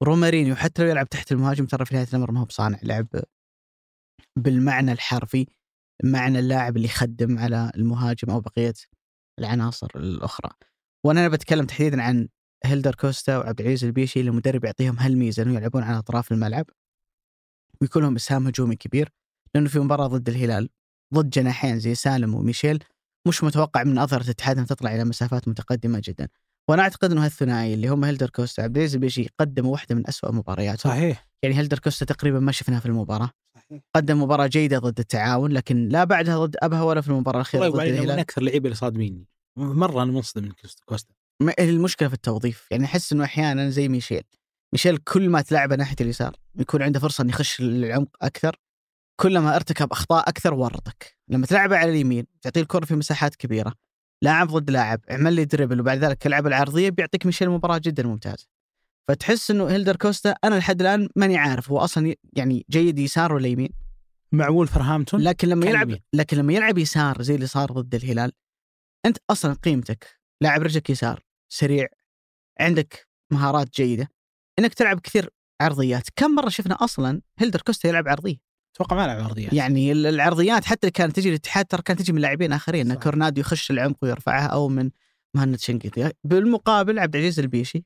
[0.03, 3.07] رومارينيو حتى لو يلعب تحت المهاجم ترى في نهاية الأمر ما هو بصانع لعب.
[4.35, 5.47] بالمعنى الحرفي
[6.03, 8.73] معنى اللاعب اللي يخدم على المهاجم أو بقية
[9.39, 10.49] العناصر الأخرى.
[11.03, 12.27] وأنا بتكلم تحديدا عن
[12.65, 16.65] هيلدر كوستا وعبد العزيز البيشي اللي المدرب يعطيهم هالميزة إنه يلعبون على أطراف الملعب.
[17.81, 19.09] ويكون لهم إسهام هجومي كبير
[19.55, 20.69] لأنه في مباراة ضد الهلال
[21.13, 22.83] ضد جناحين زي سالم وميشيل
[23.27, 26.27] مش متوقع من أظهرة الاتحاد أن تطلع إلى مسافات متقدمة جدا.
[26.69, 30.31] وأنا أعتقد أنه هالثنائي اللي هم هيلدر كوستا وعبد العزيز البيشي قدموا واحدة من أسوأ
[30.31, 30.93] مبارياتهم.
[30.93, 31.27] صحيح.
[31.43, 33.29] يعني هيلدر كوستا تقريبا ما شفناه في المباراة.
[33.55, 33.81] صحيح.
[33.95, 37.79] قدم مباراة جيدة ضد التعاون لكن لا بعدها ضد أبها ولا في المباراة الأخيرة ضد
[37.79, 39.27] علي من الهلال أكثر اللعيبه اللي صادميني.
[39.57, 40.51] مرة أنا منصدم من
[40.85, 41.13] كوستا.
[41.59, 42.67] المشكلة في التوظيف.
[42.71, 44.23] يعني أحس إنه أحيانا زي ميشيل.
[44.73, 48.59] ميشيل كل ما تلعبه ناحية اليسار يكون عنده فرصة إنه يخش العمق أكثر.
[49.19, 53.73] كلما ارتكب أخطاء أكثر ورطك لما تلعبه على اليمين تعطيه الكرة في مساحات كبيرة.
[54.21, 58.47] لاعب ضد لاعب اعمل لي دربل وبعد ذلك العب العرضية بيعطيك مشي المباراة جدا ممتازه
[59.07, 63.47] فتحس إنه هيلدر كوستا أنا لحد الآن ماني عارف هو أصلا يعني جيد يسار ولا
[63.47, 63.69] يمين؟
[64.31, 66.01] مع وولفرهامبتون لكن لما يلعب يمين.
[66.13, 68.31] لكن لما يلعب يسار زي اللي صار ضد الهلال
[69.05, 71.87] أنت أصلا قيمتك لاعب رجلك يسار سريع
[72.59, 74.09] عندك مهارات جيدة
[74.59, 75.29] إنك تلعب كثير
[75.61, 76.07] عرضيات.
[76.15, 78.46] كم مرة شفنا أصلا هيلدر كوستا يلعب عرضية؟
[78.77, 79.53] أتوقع ما لعب عرضيات.
[79.53, 82.93] يعني ال- العرضيات حتى اللي كانت تجي الاتحاد ترى كانت تجي من لاعبين آخرين.
[82.93, 84.89] كورنادو يخش العمق ويرفعها أو من
[85.35, 86.11] مهند شنقيطي.
[86.23, 87.85] بالمقابل عبد العزيز البيشي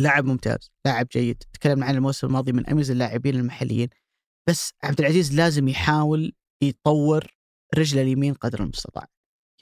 [0.00, 1.42] لاعب ممتاز لاعب جيد.
[1.52, 3.88] تكلمنا عن الموسم الماضي من أميز اللاعبين المحليين.
[4.48, 7.26] بس عبد العزيز لازم يحاول يطور
[7.74, 9.06] رجله اليمين قدر المستطاع.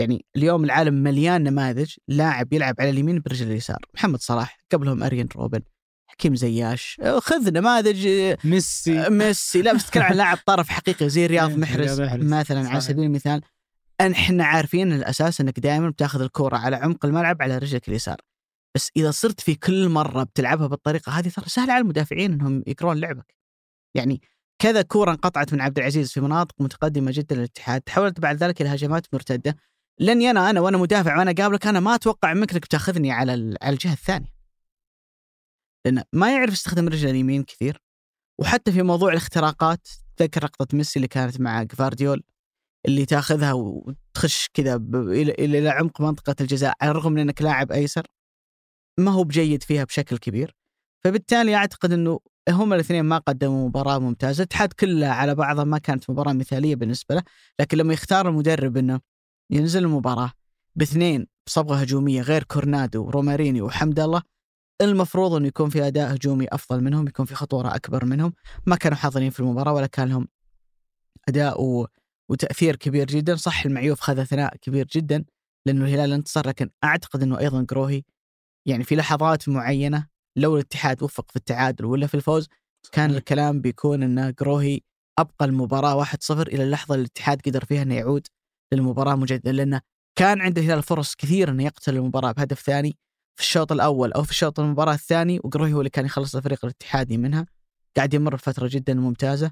[0.01, 3.79] يعني اليوم العالم مليان نماذج لاعب يلعب على اليمين برجل اليسار.
[3.95, 5.61] محمد صلاح قبلهم أرين روبن.
[6.13, 7.01] حكيم زياش.
[7.19, 8.09] خذ نماذج
[8.45, 9.09] ميسي.
[9.09, 9.63] ميسي.
[9.63, 12.01] لا بس تتكلم عن لاعب طرف حقيقي زي رياض محرز.
[12.01, 12.81] مثلا على.
[12.81, 13.41] سبيل المثال.
[14.01, 18.17] إحنا عارفين الأساس إنك دائما بتاخذ الكوره على عمق الملعب على رجلك اليسار.
[18.75, 22.99] بس إذا صرت في كل مرة بتلعبها بالطريقة هذه ترى سهل على المدافعين إنهم يقرون
[23.01, 23.35] لعبك.
[23.95, 24.21] يعني
[24.59, 28.75] كذا كورة انقطعت من عبد العزيز في مناطق متقدمة جدا للاتحاد تحولت بعد ذلك إلى
[28.75, 29.57] هجمات مرتدة.
[29.99, 33.73] لاني أنا أنا وأنا مدافع وأنا قابلك أنا ما أتوقع منك إنك بتاخذني على على
[33.73, 34.42] الجهة الثانية.
[35.85, 37.83] لأنه ما يعرف يستخدم رجله اليمين كثير.
[38.39, 42.23] وحتى في موضوع الاختراقات تذكر لقطة ميسي اللي كانت مع جفارديول
[42.87, 44.77] اللي تاخذها وتخش كذا
[45.39, 48.07] إلى عمق منطقة الجزاء على الرغم من إنك لاعب أيسر.
[48.99, 50.57] ما هو بجيد فيها بشكل كبير.
[51.05, 54.43] فبالتالي أعتقد إنه هم الاثنين ما قدموا مباراة ممتازة.
[54.43, 57.23] الاتحاد كلها على بعضها ما كانت مباراة مثالية بالنسبة له.
[57.61, 59.01] لكن لما يختار المدرب إنه
[59.51, 60.33] ينزل المباراة
[60.77, 64.23] بإثنين بصبغة هجومية غير كورنادو وروماريني وحمد الله
[64.91, 68.33] المفروض إنه يكون في أداء هجومي أفضل منهم يكون في خطورة أكبر منهم.
[68.67, 70.29] ما كانوا حاضرين في المباراة ولا كان لهم
[71.29, 71.87] أداء و...
[72.29, 73.37] وتأثير كبير جدا.
[73.37, 75.25] صح المعيوف خذ ثناء كبير جدا
[75.67, 78.03] لأنه الهلال انتصر لكن أعتقد إنه أيضا قروهي
[78.67, 82.49] يعني في لحظات معينة لو الاتحاد وفق في التعادل ولا في الفوز
[82.93, 84.81] كان الكلام بيكون إن قروهي
[85.19, 88.27] أبقى المباراة 1-0 إلى اللحظة اللي الاتحاد قدر فيها إنه يعود
[88.73, 89.53] للمباراة مجددا.
[89.53, 89.81] لأنه
[90.19, 92.97] كان عند الهلال فرص كثير إنه يقتل المباراة بهدف ثاني.
[93.37, 97.19] في الشوط الأول أو في الشوط المباراة الثاني وقروهي هو اللي كان يخلص الفريق الاتحادي
[97.19, 97.47] منها.
[97.97, 99.51] قاعد يمر بفترة جدا ممتازة.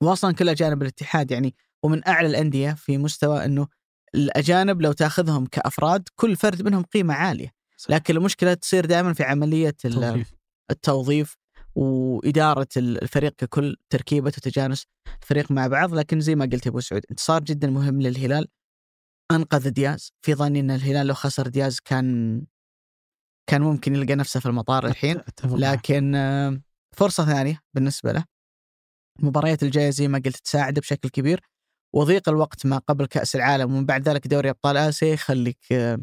[0.00, 3.68] واصلا كل أجانب الاتحاد يعني ومن أعلى الأندية في مستوى إنه
[4.14, 7.54] الأجانب لو تأخذهم كأفراد كل فرد منهم قيمة عالية.
[7.88, 10.34] لكن المشكلة تصير دائما في عملية ال- توظيف.
[10.70, 11.36] التوظيف
[11.74, 14.86] وإدارة الفريق ككل تركيبة وتجانس
[15.22, 15.94] الفريق مع بعض.
[15.94, 18.48] لكن زي ما قلت يا أبو سعود انتصار جدا مهم للهلال.
[19.30, 20.12] أنقذ دياز.
[20.22, 22.42] في ظني أن الهلال لو خسر دياز كان
[23.46, 25.20] كان ممكن يلقى نفسه في المطار الحين.
[25.44, 26.60] لكن آه،
[26.96, 28.24] فرصة ثانية بالنسبة له.
[29.20, 31.40] المباريات الجاية زي ما قلت تساعده بشكل كبير.
[31.94, 35.98] وضيق الوقت ما قبل كأس العالم ومن بعد ذلك دوري أبطال آسيا يخليك آه،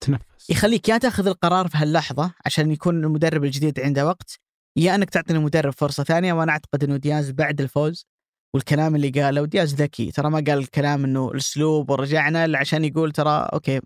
[0.00, 4.38] تنفس يخليك يا تاخذ القرار في هاللحظة عشان يكون المدرب الجديد عنده وقت
[4.76, 6.32] يا أنك تعطي المدرب فرصة ثانية.
[6.32, 8.06] وأنا أعتقد إنه دياز بعد الفوز
[8.54, 10.10] والكلام اللي قاله ودياز ذكي.
[10.10, 13.80] ترى ما قال الكلام إنه الأسلوب ورجعنا الا عشان يقول ترى أوكي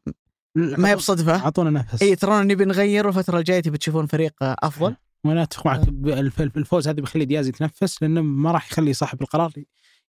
[0.56, 1.36] ما هي بصدفة.
[1.44, 2.02] أعطونا نفس.
[2.02, 4.96] اي ترى نبي نغير والفترة الجاية تبي تشوفون فريق أفضل.
[5.24, 9.52] وأنا اتفق معك الف- الفوز هذا بيخلي دياز يتنفس لأنه ما راح يخلي صاحب القرار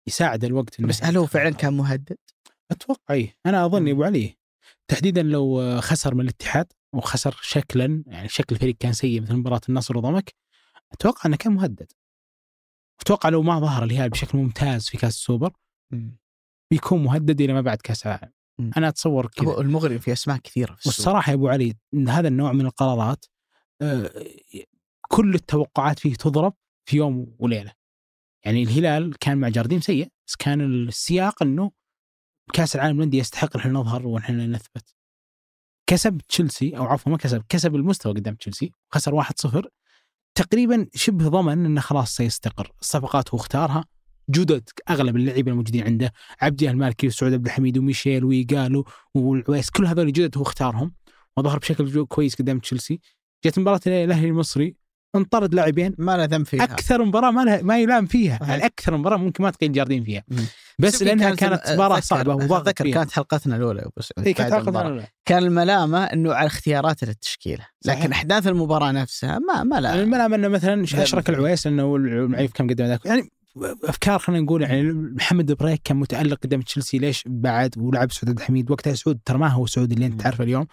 [0.06, 1.50] يساعد الوقت بس هل هو فعلا.
[1.50, 2.16] كان مهدد؟
[2.70, 4.36] أتوقع اي أنا اظن أبو علي.
[4.88, 9.98] تحديدا لو خسر من الاتحاد وخسر شكلا يعني شكل الفريق كان سيء مثل مباراة النصر
[9.98, 10.34] وضمك
[10.92, 11.92] أتوقع إنه كان مهدد.
[13.00, 15.52] أتوقع لو ما ظهر الهلال بشكل ممتاز في كأس السوبر
[16.70, 18.32] بيكون مهدد إلى ما بعد كأس العالم.
[18.76, 19.46] أنا أتصور كذا.
[19.46, 23.24] هو المغرب في اسماء كثيرة في والصراحة يا أبو علي إن هذا النوع من القرارات
[23.82, 24.10] آه،
[25.08, 26.54] كل التوقعات فيه تضرب
[26.88, 27.72] في يوم وليلة.
[28.44, 31.70] يعني الهلال كان مع جارديم سيء بس كان السياق إنه
[32.52, 34.94] كأس العالم للأندية يستحق نحن نظهر ونحن نثبت.
[35.86, 39.68] كسب تشيلسي أو عفوا ما كسب كسب المستوى قدام تشيلسي خسر 1-0
[40.34, 43.84] تقريبا شبه ضمن إنه خلاص سيستقر، الصفقات هو اختارها.
[44.30, 48.84] جدد أغلب اللعيبة الموجودين عنده عبدي المالكي وسعود عبد الحميد وميشيل ويقالو
[49.14, 50.92] والعويس كل هذول جدد هو اختارهم
[51.36, 53.00] وظهر بشكل كويس قدام تشيلسي
[53.46, 54.76] جت مباراة الأهلي المصري
[55.16, 58.48] انطرد لاعبين ما له ذنب فيها أكثر مباراة ما لها ما يلام فيها صحيح.
[58.50, 60.44] يعني أكثر مباراة ممكن ما تقيل جاردين فيها مم.
[60.78, 63.90] بس لأنها كانت مباراة صعبة وضغط فيها كانت حلقتنا الأولى
[64.26, 65.00] إي كانت المباراة.
[65.00, 67.98] أنا- كان الملامة إنه على اختيارات التشكيلة صحيح.
[68.00, 71.30] لكن أحداث المباراة نفسها ما ما لا الملام إنه مثلا لا، أشرك.
[71.30, 73.30] العويس إنه المعيف كان قدام ذاك يعني
[73.62, 78.38] أفكار خلينا نقول يعني محمد بريك كان متألق قدام تشيلسي ليش بعد ولعب سعود عبد
[78.38, 80.20] الحميد وقتها سعود ترى ما هو سعود اللي أنت.
[80.20, 80.66] تعرفه اليوم.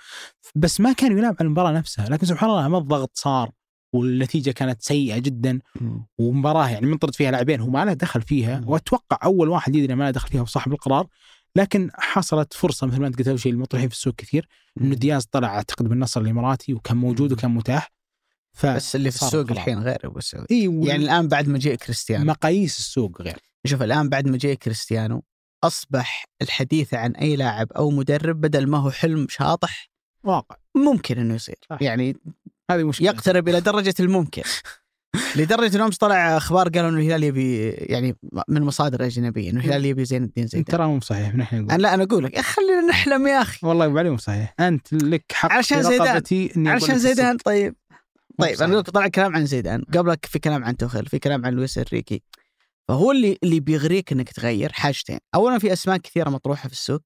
[0.55, 3.51] بس ما كان يلعب على المباراة نفسها لكن سبحان الله ما الضغط صار
[3.93, 5.59] والنتيجة كانت سيئة جدا.
[6.17, 8.61] ومباراة يعني منطرد فيها لاعبين هو ما له دخل فيها.
[8.65, 11.07] وأتوقع أول واحد يدري ما له دخل فيها هو صاحب القرار.
[11.55, 14.47] لكن حصلت فرصة مثل ما أنت قلت أول شيء المطروحين في السوق كثير.
[14.81, 18.00] إنه دياز طلع أعتقد بالنصر الإماراتي وكان موجود وكان متاح.
[18.53, 19.51] ف بس اللي في السوق.
[19.51, 22.25] الحين غير ابو سعود إي يعني الآن بعد مجيء كريستيانو.
[22.25, 23.37] مقاييس السوق غير.
[23.65, 25.23] شوف الآن بعد مجيء كريستيانو
[25.63, 29.91] أصبح الحديث عن أي لاعب أو مدرب بدل ما هو حلم شاطح
[30.23, 30.55] واقع.
[30.75, 31.59] ممكن إنه يصير.
[31.69, 31.81] صح.
[31.81, 32.17] يعني
[32.71, 33.07] هذه مشكلة.
[33.07, 34.41] يقترب إلى درجة الممكن.
[35.35, 38.15] لدرجة انه امس طلع أخبار قالوا إنه الهلال يبي يعني
[38.47, 40.65] من مصادر أجنبية إنه الهلال يبي زين الدين زيدان.
[40.65, 41.71] ترى مو صحيح نحن نقول.
[41.71, 43.67] أنا لا أنا أقول لك خلينا نحلم يا أخي.
[43.67, 44.53] والله بعدين مو صحيح.
[44.59, 46.17] أنت لك حق علشان في زيدان.
[46.75, 47.37] لك زيدان.
[47.37, 47.75] طيب.
[48.41, 48.61] طيب.
[48.61, 49.81] أنا طلع كلام عن زيدان.
[49.81, 52.23] قبلك في كلام عن توخيل في كلام عن لويس إنريكي.
[52.87, 55.19] فهو اللي اللي بيغريك إنك تغير حاجتين.
[55.35, 57.01] اولا في أسماء كثيرة مطروحة في السوق.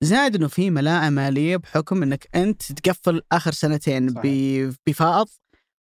[0.00, 4.14] زائد إنه في ملاءه مالية بحكم إنك أنت تقفل آخر سنتين
[4.86, 5.26] بفائض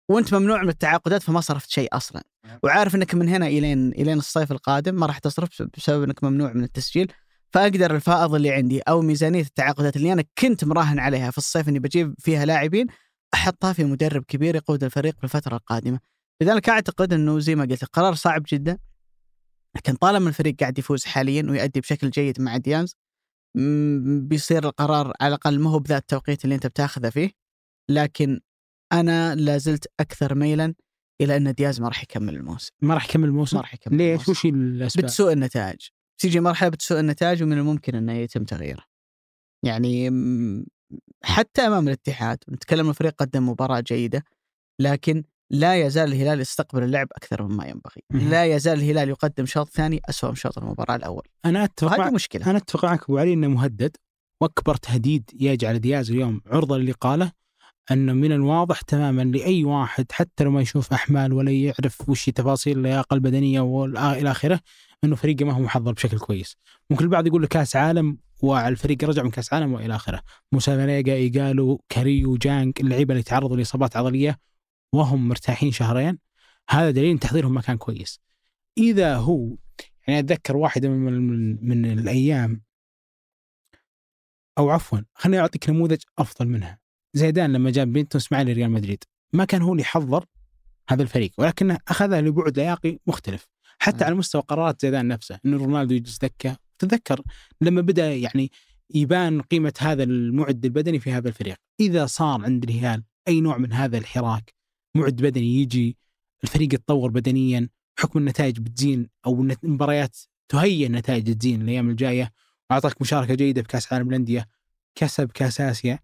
[0.10, 2.24] وأنت ممنوع من التعاقدات فما صرفت شيء أصلا.
[2.46, 2.60] نعم.
[2.64, 6.64] وعارف إنك من هنا إلين إلين الصيف القادم ما راح تصرف بسبب إنك ممنوع من
[6.64, 7.12] التسجيل.
[7.54, 11.80] فأقدر الفائض اللي عندي أو ميزانية التعاقدات اللي أنا كنت مراهن عليها في الصيف إني
[11.80, 12.88] بجيب فيها لاعبين
[13.34, 16.00] أحطها في مدرب كبير يقود الفريق في الفترة القادمة.
[16.42, 18.78] لذلك أعتقد إنه زي ما قلت القرار صعب جدا
[19.76, 22.96] لكن طالما الفريق قاعد يفوز حاليا ويؤدي بشكل جيد مع ديانز
[24.28, 27.32] بيصير القرار على الأقل ما هو بذات التوقيت اللي أنت بتاخذه فيه.
[27.90, 28.40] لكن
[28.94, 30.74] أنا لازلت أكثر ميلا
[31.22, 32.72] إلى أن دياز ما راح يكمل الموسم.
[32.82, 34.32] ما راح يكمل الموسم؟ ما راح يكمل ليش؟ الموسم.
[34.32, 35.88] وش الأسباب؟ بتسوء النتائج.
[36.22, 38.84] تيجي مرحلة بتسوء النتائج ومن الممكن أنه يتم تغييره.
[39.66, 40.10] يعني
[41.23, 44.23] حتى أمام الاتحاد نتكلم الفريق قدم مباراة جيدة
[44.79, 48.29] لكن لا يزال الهلال يستقبل اللعب أكثر مما ينبغي.
[48.29, 51.23] لا يزال الهلال يقدم شوط ثاني اسوء من شوط المباراة الأول.
[51.45, 52.10] أنا أتفق وهذه مع...
[52.10, 52.49] مشكلة.
[52.49, 53.97] أنا أتفق معك أبو علي إنه مهدد
[54.41, 57.31] وأكبر تهديد يجعل دياز اليوم عرضة للي قاله
[57.91, 62.77] إنه من الواضح تماما لأي واحد حتى لو ما يشوف أحمال ولا يعرف وش تفاصيل
[62.77, 64.60] اللياقة البدنية والى آخره
[65.06, 66.58] إنه فريقه ما هو محضر بشكل كويس.
[66.89, 70.22] ممكن البعض يقول لك كأس عالم والفريق رجع من كأس عالم وإلى آخره.
[70.52, 74.39] موسى ماريجا ايجالو كاريو جانج اللعيبة اللي تعرضوا لإصابات عضلية
[74.94, 76.18] وهم مرتاحين شهرين
[76.70, 78.20] هذا دليل إن تحضيرهم ما كان كويس.
[78.78, 79.56] إذا هو
[80.08, 82.62] يعني أتذكر واحدة من, من, من الأيام
[84.58, 86.80] أو عفوا خليني أعطيك نموذج أفضل منها.
[87.13, 90.26] زيدان لما جاب بنتو اسماعيلي ريال مدريد ما كان هو اللي حضر
[90.89, 93.48] هذا الفريق ولكنه اخذه لبعد لياقي مختلف
[93.86, 94.04] حتى.
[94.04, 96.58] على مستوى قرارات زيدان نفسه إنه رونالدو يجلس دكة.
[96.80, 97.21] تذكر
[97.62, 98.52] لما بدأ يعني
[98.93, 101.58] يبان قيمة هذا المعد البدني في هذا الفريق.
[101.80, 104.54] إذا صار عند الهلال أي نوع من هذا الحراك
[104.95, 105.98] معد بدني يجي
[106.43, 107.69] الفريق يتطور بدنيا
[108.00, 110.17] حكم النتائج بتزين أو المباريات
[110.50, 112.32] تهيئ النتائج تزين الأيام الجاية
[112.69, 114.48] وأعطاك مشاركة جيدة في كأس عالم الانديه
[114.95, 116.00] كسب كأس آسيا.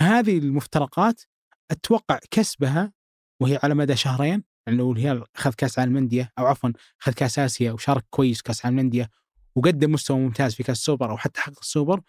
[0.00, 1.22] هذه المفترقات
[1.70, 2.92] أتوقع كسبها
[3.40, 6.70] وهي على مدى شهرين يعني لو الهلال أخذ كاس عالم الأندية أو عفوا
[7.02, 9.10] أخذ كاس آسيا وشارك كويس كاس عالم الأندية
[9.54, 12.00] وقدم مستوى ممتاز في كاس السوبر أو حتى حقق السوبر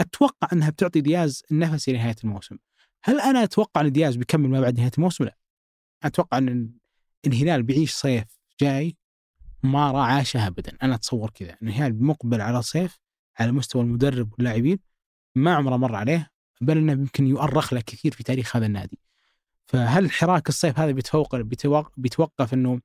[0.00, 2.56] أتوقع أنها بتعطي دياز النفس إلى نهاية الموسم.
[3.04, 5.36] هل أنا أتوقع أن دياز بيكمل ما بعد نهاية الموسم؟ لا.
[6.04, 6.70] أتوقع أن
[7.26, 8.24] الهلال بيعيش صيف
[8.60, 8.96] جاي
[9.62, 12.98] ما راح عاشها ابدا، أنا أتصور كذا، أن الهلال مقبل على صيف
[13.38, 14.78] على مستوى المدرب واللاعبين
[15.34, 19.05] ما عمره مر عليه بل أنه يمكن يؤرخ له كثير في تاريخ هذا النادي.
[19.66, 22.80] فهل حراك الصيف هذا بيتفوق بيتوق- بيتوقف إنه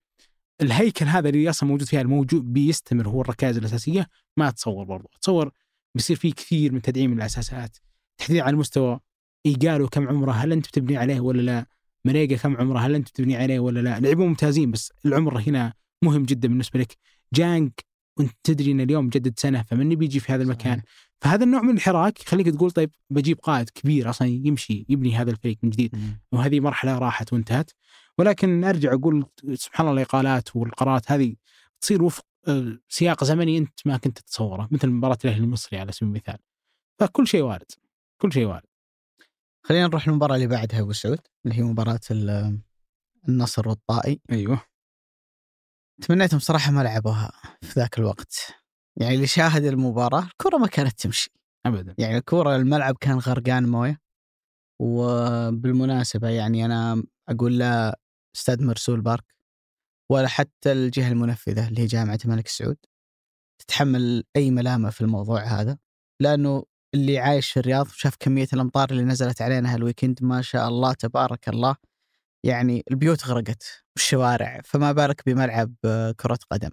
[0.61, 5.51] الهيكل هذا اللي أصلا موجود فيها الموجود بيستمر هو الركائز الأساسية؟ ما اتصور برضو، اتصور
[5.95, 7.77] بيصير في كثير من تدعيم الأساسات،
[8.17, 8.99] تحديدا على المستوى
[9.45, 11.65] إيجالو كم عمره هل انت بتبني عليه ولا لا؟
[12.05, 16.23] مريقا كم عمره هل انت بتبني عليه ولا لا؟ لعيبه ممتازين بس العمر هنا مهم
[16.23, 16.97] جدا بالنسبة لك.
[17.33, 17.85] جانك
[18.19, 20.81] وأنت تدري إن اليوم جدد سنة فمن بيجي في هذا المكان؟
[21.21, 25.57] فهذا النوع من الحراك يخليك تقول طيب بجيب قائد كبير أصلا يمشي يبني هذا الفريق
[25.63, 25.95] من جديد.
[26.31, 27.71] وهذه مرحلة راحت وانتهت.
[28.17, 31.35] ولكن أرجع أقول سبحان الله الإقالات والقرارات هذه
[31.81, 36.09] تصير وفق آه، سياق زمني أنت ما كنت تتصوره مثل مباراة الأهلي المصري على سبيل
[36.09, 36.37] المثال.
[36.99, 37.71] فكل شيء وارد
[38.21, 38.65] كل شيء وارد.
[39.63, 42.59] خلينا نروح للمباراة اللي بعدها أبو سعود اللي هي مباراة ال-
[43.29, 44.61] النصر والطائي أيوه.
[46.01, 47.31] تمنيتهم صراحة ما لعبوها
[47.61, 48.60] في ذاك الوقت.
[49.01, 51.31] يعني اللي شاهد المباراة الكرة ما كانت تمشي.
[51.65, 51.95] ابدا.
[51.97, 54.01] يعني الكرة الملعب كان غرقان موية.
[54.81, 57.99] وبالمناسبة يعني أنا أقول لا
[58.35, 59.35] استاد مرسول بارك
[60.11, 62.77] ولا حتى الجهة المنفذة اللي هي جامعة الملك سعود
[63.59, 65.77] تتحمل أي ملامة في الموضوع هذا
[66.21, 70.93] لأنه اللي عايش في الرياض شاف كمية الأمطار اللي نزلت علينا هالويكند ما شاء الله
[70.93, 71.75] تبارك الله.
[72.43, 76.69] يعني البيوت غرقت والشوارع فما بالك بملعب آه، كرة قدم.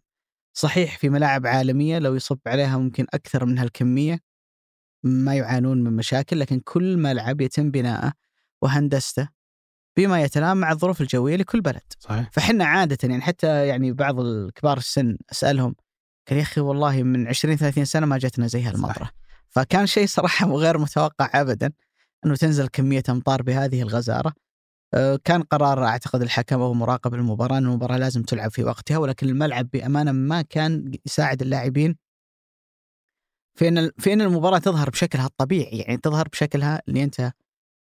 [0.58, 4.18] صحيح في ملاعب عالمية لو يصب عليها ممكن أكثر من هالكمية
[5.02, 8.12] ما يعانون من مشاكل لكن كل ملعب يتم بناءه
[8.62, 9.28] وهندسته
[9.96, 11.92] بما يتلائم مع الظروف الجوية لكل بلد.
[11.98, 12.30] صحيح.
[12.32, 15.74] فحنا عاده يعني حتى يعني بعض الكبار السن أسألهم
[16.28, 19.10] قال يا أخي والله من 20 30 سنة ما جتنا زي هالمطرة.
[19.48, 21.72] فكان شيء صراحة غير متوقع ابدا
[22.26, 24.28] إنه تنزل كمية أمطار بهذه الغزارة.
[24.28, 24.47] آه،
[25.24, 29.68] كان قرار أعتقد الحكم أو مراقب المباراة أن المباراة لازم تلعب في وقتها ولكن الملعب
[29.72, 31.96] بأمانة ما كان يساعد اللاعبين
[33.58, 37.32] في أن في أن المباراة تظهر بشكلها الطبيعي يعني تظهر بشكلها اللي أنت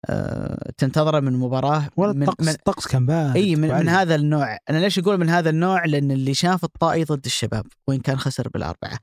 [0.09, 3.89] آه، تنتظره من مباراه ولا من الطقس من الطقس كان بارد إي من, من.
[3.89, 7.99] هذا النوع أنا ليش أقول من هذا النوع لأن اللي شاف الطائي ضد الشباب وإن
[7.99, 8.97] كان خسر بالأربعة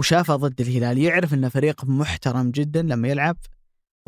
[0.00, 3.36] وشافه ضد الهلال يعرف انه فريق محترم جدا لما يلعب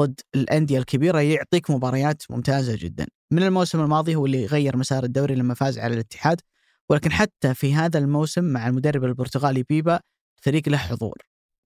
[0.04, 3.06] ضد الأندية الكبيرة يعطيك مباريات ممتازة جدا.
[3.30, 6.40] من الموسم الماضي هو اللي غير مسار الدوري لما فاز على الاتحاد
[6.90, 10.00] ولكن حتى في هذا الموسم مع المدرب البرتغالي بيبا
[10.42, 11.18] فريق له حضور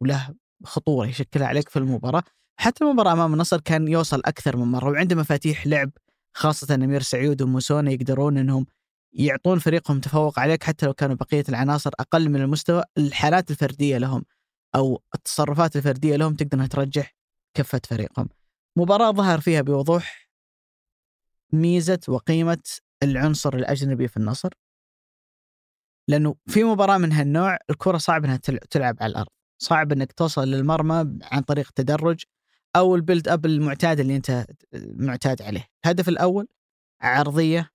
[0.02, 0.34] وله
[0.64, 2.22] خطورة يشكلها عليك في المباراة.
[2.60, 5.90] حتى المباراة أمام النصر كان يوصل أكثر من مرة وعنده مفاتيح لعب
[6.34, 8.66] خاصة أمير سعيود وموسونا يقدرون إنهم
[9.12, 14.24] يعطون فريقهم تفوق عليك حتى لو كانوا بقية العناصر أقل من المستوى الحالات الفردية لهم
[14.74, 17.14] أو التصرفات الفردية لهم تقدر إنها ترجح
[17.56, 18.28] كفة فريقهم.
[18.76, 20.30] مباراة ظهر فيها بوضوح
[21.52, 22.62] ميزة وقيمة
[23.02, 24.50] العنصر الأجنبي في النصر.
[26.08, 29.28] لأنه في مباراة من هالنوع الكرة صعب إنها تل- تلعب على الأرض،
[29.58, 32.24] صعب إنك توصل للمرمى عن طريق تدرج
[32.76, 35.66] أو ال build up المعتاد اللي أنت معتاد عليه.
[35.84, 36.48] الهدف الأول
[37.00, 37.70] عرضية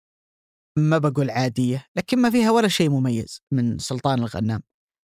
[0.77, 4.63] ما بقول عادية، لكن ما فيها ولا شيء مميز من سلطان الغنام.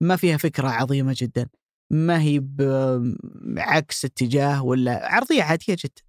[0.00, 1.48] ما فيها فكرة عظيمة جدا.
[1.92, 2.40] ما هي
[3.56, 6.02] بعكس اتجاه ولا عرضية عادية جدا.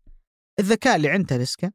[0.60, 1.72] الذكاء اللي عند تاليسكا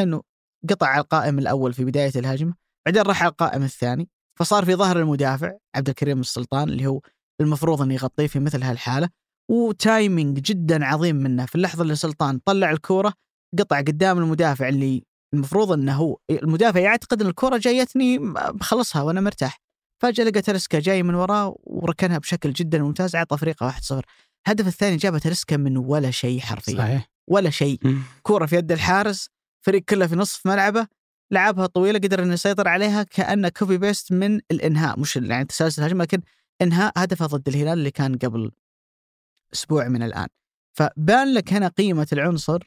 [0.00, 0.22] إنه
[0.70, 2.54] قطع على القائم الأول في بداية الهجمة،
[2.86, 7.00] بعدين راح على القائم الثاني، فصار في ظهر المدافع عبد الكريم السلطان اللي هو
[7.40, 9.08] المفروض إنه يغطيه في مثل هالحالة،
[9.50, 11.46] وتايمينج جدا عظيم منه.
[11.46, 13.12] في اللحظة اللي سلطان طلع الكورة
[13.58, 15.02] قطع قدام المدافع اللي
[15.34, 19.63] المفروض إنه هو المدافع يعتقد إن الكورة جايتني بخلصها وأنا مرتاح.
[20.04, 24.00] فجأة لقى تاليسكا جاي من وراه وركنها بشكل جدا ممتاز اعطى فريقه 1-0
[24.46, 26.78] الهدف الثاني جابه تاليسكا من ولا شيء حرفيا.
[26.78, 27.10] صحيح.
[27.26, 27.78] ولا شيء.
[28.22, 29.28] كوره في يد الحارس
[29.60, 30.86] فريق كله في نصف ملعبه
[31.30, 35.00] لعبها طويلة قدر إنه يسيطر عليها كأنه copy paste من الإنهاء.
[35.00, 36.20] مش يعني تسلسل الهجمة لكن
[36.62, 38.50] إنهاء هدفه ضد الهلال اللي كان قبل
[39.54, 40.28] أسبوع من الآن.
[40.72, 42.58] فبان لك هنا قيمة العنصر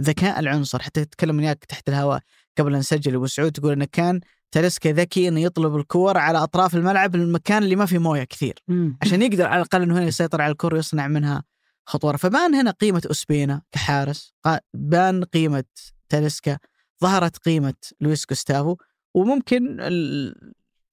[0.00, 0.82] ذكاء العنصر.
[0.82, 2.20] حتى تتكلم وياك تحت الهواء
[2.58, 4.20] قبل أن نسجل أبو سعود تقول إنه كان
[4.52, 8.54] تلسكا ذكي إنه يطلب الكور على أطراف الملعب المكان اللي ما فيه مويه كثير.
[9.02, 11.42] عشان يقدر على الأقل إنه هنا يسيطر على الكره ويصنع منها
[11.86, 12.16] خطورة.
[12.16, 14.34] فبان هنا قيمة اسبينا كحارس
[14.74, 15.64] بان قيمة
[16.08, 16.58] تلسكا
[17.02, 18.76] ظهرت قيمة لويس جوستافو
[19.14, 20.34] وممكن ال...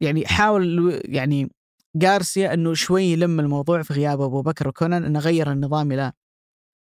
[0.01, 1.51] يعني حاول يعني
[2.03, 6.11] غارسيا إنه شوي يلم الموضوع في غياب أبو بكر وكونان إنه غير النظام إلى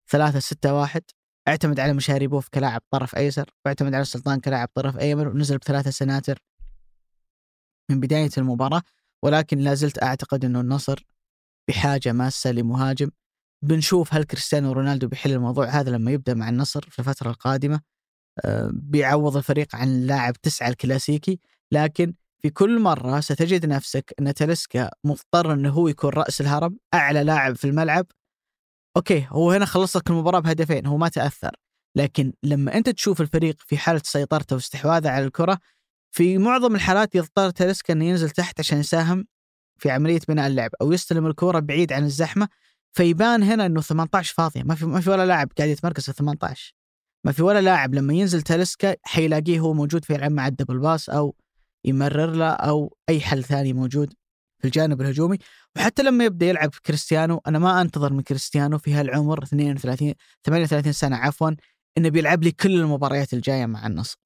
[0.09, 1.01] 3 6 1
[1.49, 6.39] اعتمد على مشاريبوف كلاعب طرف أيسر واعتمد على السلطان كلاعب طرف أيمن ونزل بثلاثة سناتر
[7.89, 8.81] من بداية المباراة.
[9.23, 11.05] ولكن لا زلت أعتقد إنه النصر
[11.67, 13.11] بحاجة ماسة لمهاجم.
[13.61, 17.81] بنشوف هل كريستيانو رونالدو بيحل الموضوع هذا لما يبدأ مع النصر في الفترة القادمة.
[18.45, 21.39] آه، بيعوض الفريق عن لاعب تسعة الكلاسيكي.
[21.71, 27.23] لكن في كل مرة ستجد نفسك أن تلسكا مضطر إنه هو يكون رأس الهرم أعلى
[27.23, 28.05] لاعب في الملعب.
[28.99, 31.51] Okay هو هنا خلص لك المباراة بهدفين هو ما تأثر.
[31.95, 35.59] لكن لما أنت تشوف الفريق في حالة سيطرته واستحواذه على الكرة
[36.11, 39.25] في معظم الحالات يضطر تاليسكا إنه ينزل تحت عشان يساهم
[39.77, 42.47] في عملية بناء اللعب أو يستلم الكرة بعيد عن الزحمة.
[42.91, 46.73] فيبان هنا إنه 18 فاضية ما في ما في ولا لاعب قاعد يتمركز في 18
[47.25, 50.79] ما في ولا لاعب لما ينزل تاليسكا حيلاقيه هو موجود في يلعب مع ال double
[50.79, 51.35] pass أو
[51.85, 54.13] يمرر له أو أي حل ثاني موجود.
[54.59, 55.37] في الجانب الهجومي.
[55.75, 61.15] وحتى لما يبدأ يلعب كريستيانو أنا ما أنتظر من كريستيانو في هالعمر 32 38 سنة
[61.15, 61.51] عفوا
[61.97, 64.17] إنه بيلعب لي كل المباريات الجاية مع النصر.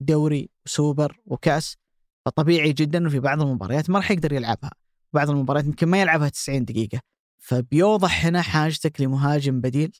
[0.00, 1.76] دوري وسوبر وكأس
[2.24, 4.70] فطبيعي جدا إنه في بعض المباريات ما راح يقدر يلعبها.
[5.12, 7.00] بعض المباريات يمكن ما يلعبها 90 دقيقة.
[7.38, 9.92] فبيوضح هنا حاجتك لمهاجم بديل.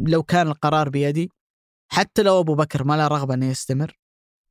[0.00, 1.30] لو كان القرار بيدي
[1.92, 3.98] حتى لو أبو بكر ما له رغبة إنه يستمر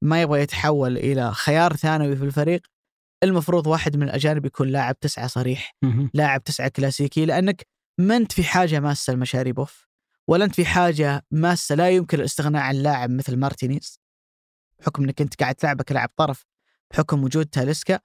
[0.02, 2.62] ما يبغى يتحول إلى خيار ثانوي في الفريق
[3.24, 5.76] المفروض واحد من الأجانب يكون لاعب تسعة صريح
[6.14, 7.68] لاعب تسعة كلاسيكي لأنك
[7.98, 9.88] ما أنت في حاجة ماسة المشاريبوف
[10.28, 14.00] ولا أنت في حاجة ماسة لا يمكن الاستغناء عن لاعب مثل مارتينيز.
[14.80, 16.46] بحكم إنك أنت قاعد تلعبه كلاعب طرف
[16.92, 18.00] بحكم وجود تاليسكا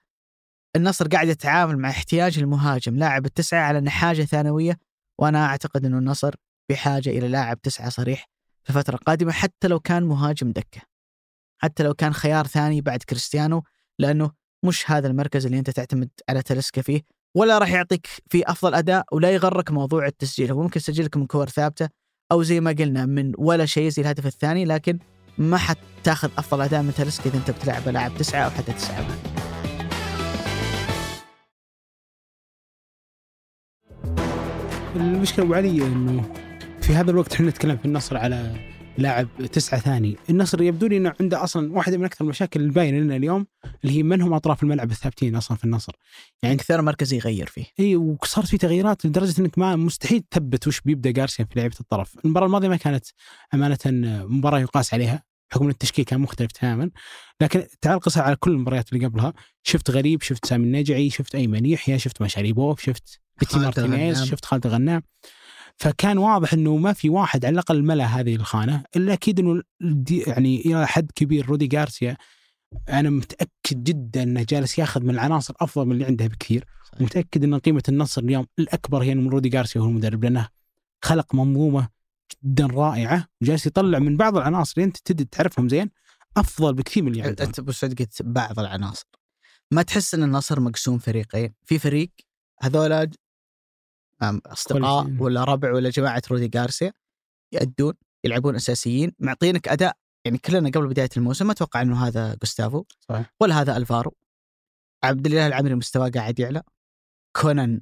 [0.77, 4.79] النصر قاعد يتعامل مع احتياج المهاجم لاعب التسعة على إنه حاجة ثانوية
[5.19, 6.35] وأنا أعتقد إنه النصر
[6.69, 8.29] بحاجة إلى لاعب تسعة صريح
[8.65, 10.81] في الفترة القادمه حتى لو كان مهاجم دكة.
[11.59, 13.63] حتى لو كان خيار ثاني بعد كريستيانو
[13.99, 14.33] لأنه
[14.67, 17.03] مش هذا المركز اللي أنت تعتمد على تلسكا فيه
[17.37, 21.27] ولا راح يعطيك فيه أفضل أداء ولا يغرك موضوع التسجيل هو ممكن يسجل لك من
[21.27, 21.89] كور ثابتة
[22.33, 24.99] أو زي ما قلنا من ولا شيء زي الهدف الثاني لكن
[25.39, 29.19] ما حتاخذ أفضل أداء من تاليسكا إذا أنت بتلعب لاعب تسعة أو حتى تسعة بعد.
[34.97, 36.33] المشكلة أبو علي إنه
[36.81, 40.17] في هذا الوقت إحنا نتكلم في النصر على لاعب تسعة ثاني.
[40.31, 43.47] النصر يبدو لي إنه عنده أصلا واحدة من أكثر المشاكل الباينة لنا اليوم
[43.85, 45.93] اللي هي من هم أطراف الملعب الثابتين أصلا في النصر؟
[46.43, 47.65] يعني أكثر مركز يغير فيه.
[47.81, 52.17] إي وصارت في تغييرات لدرجة إنك ما مستحيل تثبت وش بيبدأ جارسيا في لعيبة الطرف،
[52.25, 53.07] المباراة الماضية ما كانت
[53.55, 53.79] أمانة
[54.27, 56.91] مباراة يقاس عليها بحكم إن التشكيل كان مختلف تماما.
[57.41, 59.33] لكن تعال قصها على كل المباريات اللي قبلها.
[59.63, 64.25] شفت غريب شفت سامي النجعي شفت أيمن يحيى شفت مشاريبوف شفت بيتي مارتينيز.
[64.25, 65.03] شفت خالد الغنام.
[65.77, 69.63] فكان واضح إنه ما في واحد على الأقل ملا هذه الخانة إلا أكيد إنه
[70.09, 72.17] يعني إلى حد كبير رودي غارسيا
[72.89, 76.65] أنا متأكد جدا إنه جالس ياخذ من العناصر أفضل من اللي عنده بكثير.
[77.01, 80.49] متأكد إن قيمة النصر اليوم الأكبر هي من رودي غارسيا هو المدرب لأنه
[81.05, 81.89] خلق منظومة
[82.45, 84.73] جدا رائعة وجالس يطلع من بعض العناصر.
[84.77, 85.91] اللي أنت تبدا تعرفهم زين؟
[86.37, 87.47] أفضل بكثير من اللي عندهم.
[87.47, 89.07] انت ابو قلت بعض العناصر.
[89.71, 92.11] ما تحس إن النصر مقسوم فريقين، في فريق
[92.63, 93.11] هذولا
[94.23, 95.23] أصدقاء كويسين.
[95.23, 96.93] ولا ربع ولا جماعة رودي غارسيا
[97.55, 97.95] يأدون
[98.25, 99.97] يلعبون أساسيين معطينك أداء.
[100.25, 103.35] يعني كلنا قبل بداية الموسم ما أتوقع إنه هذا جوستافو صحيح.
[103.41, 104.17] ولا هذا ألفارو.
[105.05, 106.63] عبد الله العمري مستواه قاعد يعلى.
[107.37, 107.81] كونان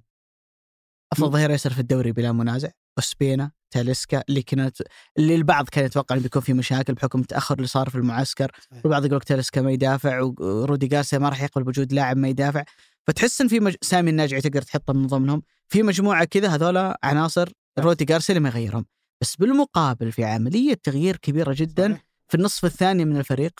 [1.12, 1.30] أفضل.
[1.30, 2.70] ظهير يسر في الدوري بلا منازع.
[2.99, 4.82] وسبينا تاليسكا اللي كانت
[5.18, 8.53] اللي البعض كان يتوقع إنه بيكون في مشاكل بحكم التأخر اللي صار في المعسكر.
[8.61, 8.85] صحيح.
[8.85, 12.64] والبعض يقول لك تاليسكا ما يدافع ورودي جارسيا ما راح يقبل بوجود لاعب ما يدافع.
[13.07, 13.75] فتحس إن في مج...
[13.83, 15.43] سامي الناجعي تقدر تحطه من ضمنهم.
[15.69, 17.49] في مجموعة كذا هذولا عناصر
[17.79, 18.87] رودي جارسيا اللي ما يغيرهم.
[19.21, 21.99] بس بالمقابل في عملية تغيير كبيرة جدا.
[22.29, 23.53] في النصف الثاني من الفريق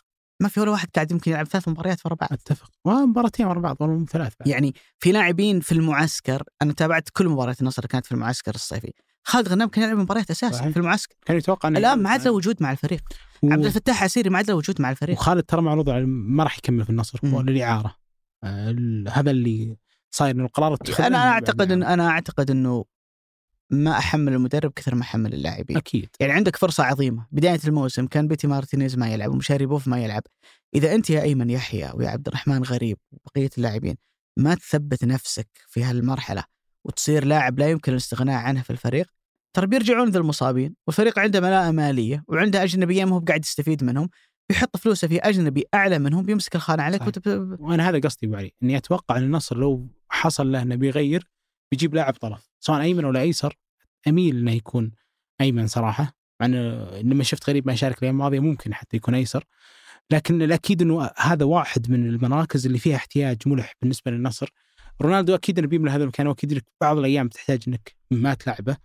[0.43, 2.33] ما في ولا واحد قاعد يمكن يلعب ثلاث مباريات ورا بعض.
[2.33, 2.71] أتفق.
[2.85, 4.49] ومباراتين ورا بعض والله ثلاث بعد.
[4.49, 8.93] يعني في لاعبين في المعسكر أنا تابعت كل مباريات النصر اللي كانت في المعسكر الصيفي.
[9.27, 10.69] خالد غنام كان يلعب مباريات أساسي صحيح.
[10.69, 11.15] في المعسكر.
[11.27, 13.03] كان يتوقع إنه الآن ما عاد له وجود مع الفريق.
[13.43, 15.19] و- عبد الفتاح عسيري ما عاد له وجود مع الفريق.
[15.19, 17.97] وخالد ترى معروض ما راح يكمل في النصر للاعاره
[19.09, 19.77] هذا اللي
[20.11, 21.95] صاير إنه القرار أنا أعتقد ان الإعارة.
[21.95, 22.85] أنا أعتقد إنه
[23.71, 25.77] ما أحمل المدرب كثر ما أحمل اللاعبين.
[25.77, 26.09] أكيد.
[26.21, 27.27] يعني عندك فرصة عظيمة.
[27.33, 30.23] بداية الموسم كان بيتي مارتينيز ما يلعب وماشاريبوف ما يلعب.
[30.75, 33.97] إذا أنت يا أيمن يحيى ويا عبد الرحمن غريب وبقيه اللاعبين
[34.37, 36.45] ما تثبت نفسك في هالمرحلة
[36.85, 39.07] وتصير لاعب لا يمكن الاستغناء عنه في الفريق
[39.57, 44.09] ترى بيرجعون ذا المصابين والفريق عنده ملاءه مالية وعنده أجنبيين ما هو قاعد يستفيد منهم.
[44.49, 47.09] بيحط فلوسه في أجنبي أعلى منهم بيمسك الخانة عليك صحيح.
[47.09, 47.57] وتب...
[47.61, 51.31] وأنا هذا قصدي ابو علي إني أتوقع أن النصر لو حصل له إنه بيغير
[51.71, 53.59] بيجيب لاعب طرف سواء أيمن ولا أيسر
[54.09, 54.93] أميل إنه يكون
[55.41, 59.45] أيمن صراحة مع إنه لما شفت غريب ما يشارك الأيام الماضية ممكن حتى يكون أيسر
[60.11, 64.51] لكن الأكيد إنه هذا واحد من المراكز اللي فيها احتياج ملح بالنسبة للنصر
[65.03, 68.77] رونالدو أكيد إنه بيملى هذا المكان وأكيد لك بعض الأيام تحتاج إنك ما تلعبه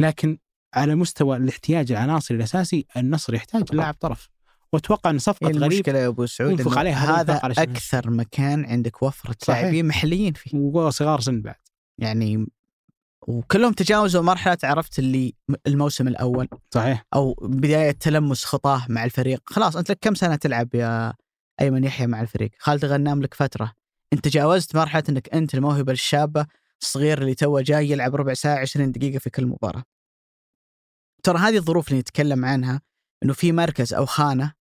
[0.00, 0.38] لكن
[0.74, 4.33] على مستوى الاحتياج العناصري الأساسي النصر يحتاج لاعب طرف
[4.74, 7.54] وأتوقع إن صفقة هي غريب المشكلة يا أبو سعود ينفخ إنه عليه هذا على.
[7.58, 9.36] أكثر مكان عندك وفرة.
[9.48, 10.58] لاعبين محليين فيه.
[10.58, 11.54] وصغار سن بعد.
[11.98, 12.46] يعني
[13.28, 15.34] وكلهم تجاوزوا مرحلة عرفت اللي
[15.66, 16.48] الموسم الأول.
[16.70, 17.06] صحيح.
[17.14, 19.42] أو بداية تلمس خطاه مع الفريق.
[19.46, 21.14] خلاص أنت لك كم سنة تلعب يا
[21.60, 23.72] أيمن يحيى مع الفريق؟ خالد غنام لك فترة.
[24.12, 26.46] أنت تجاوزت مرحلة إنك أنت الموهبة الشابة
[26.82, 29.82] الصغير اللي توه جاي يلعب ربع ساعة 20 دقيقة في كل مباراة.
[31.22, 32.80] ترى هذه الظروف اللي نتكلم عنها
[33.22, 34.52] إنه في مركز أو خانة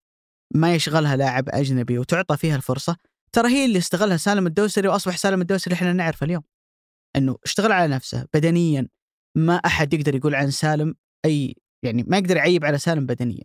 [0.55, 2.97] ما يشغلها لاعب أجنبي وتعطى فيها الفرصة.
[3.33, 6.43] ترى هي اللي استغلها سالم الدوسري وأصبح سالم الدوسري إحنا نعرفه اليوم.
[7.17, 8.89] إنه اشتغل على نفسه بدنيا
[9.37, 10.95] ما أحد يقدر يقول عن سالم
[11.25, 13.43] أي يعني ما يقدر يعيب على سالم بدنيا.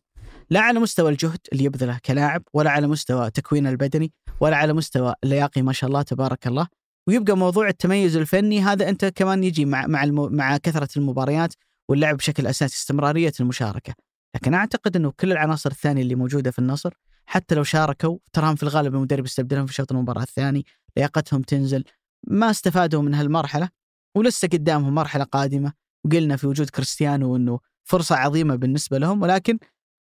[0.50, 5.14] لا على مستوى الجهد اللي يبذله كلاعب ولا على مستوى تكوينه البدني ولا على مستوى
[5.24, 6.68] اللياقي ما شاء الله تبارك الله.
[7.08, 10.06] ويبقى موضوع التميز الفني هذا أنت كمان يجي مع مع.
[10.12, 11.54] مع كثرة المباريات
[11.90, 13.94] واللعب بشكل أساسي استمرارية المشاركة.
[14.36, 16.94] لكن أعتقد إنه كل العناصر الثانية اللي موجودة في النصر
[17.26, 20.66] حتى لو شاركوا تراهم في الغالب المدرب يستبدلهم في شوط المباراة الثاني
[20.98, 21.84] لياقتهم تنزل.
[22.28, 23.70] ما استفادوا من هالمرحلة
[24.16, 25.74] ولسه قدامهم مرحلة قادمة
[26.06, 29.60] وقلنا في وجود كريستيانو إنه فرصة عظيمة بالنسبة لهم ولكن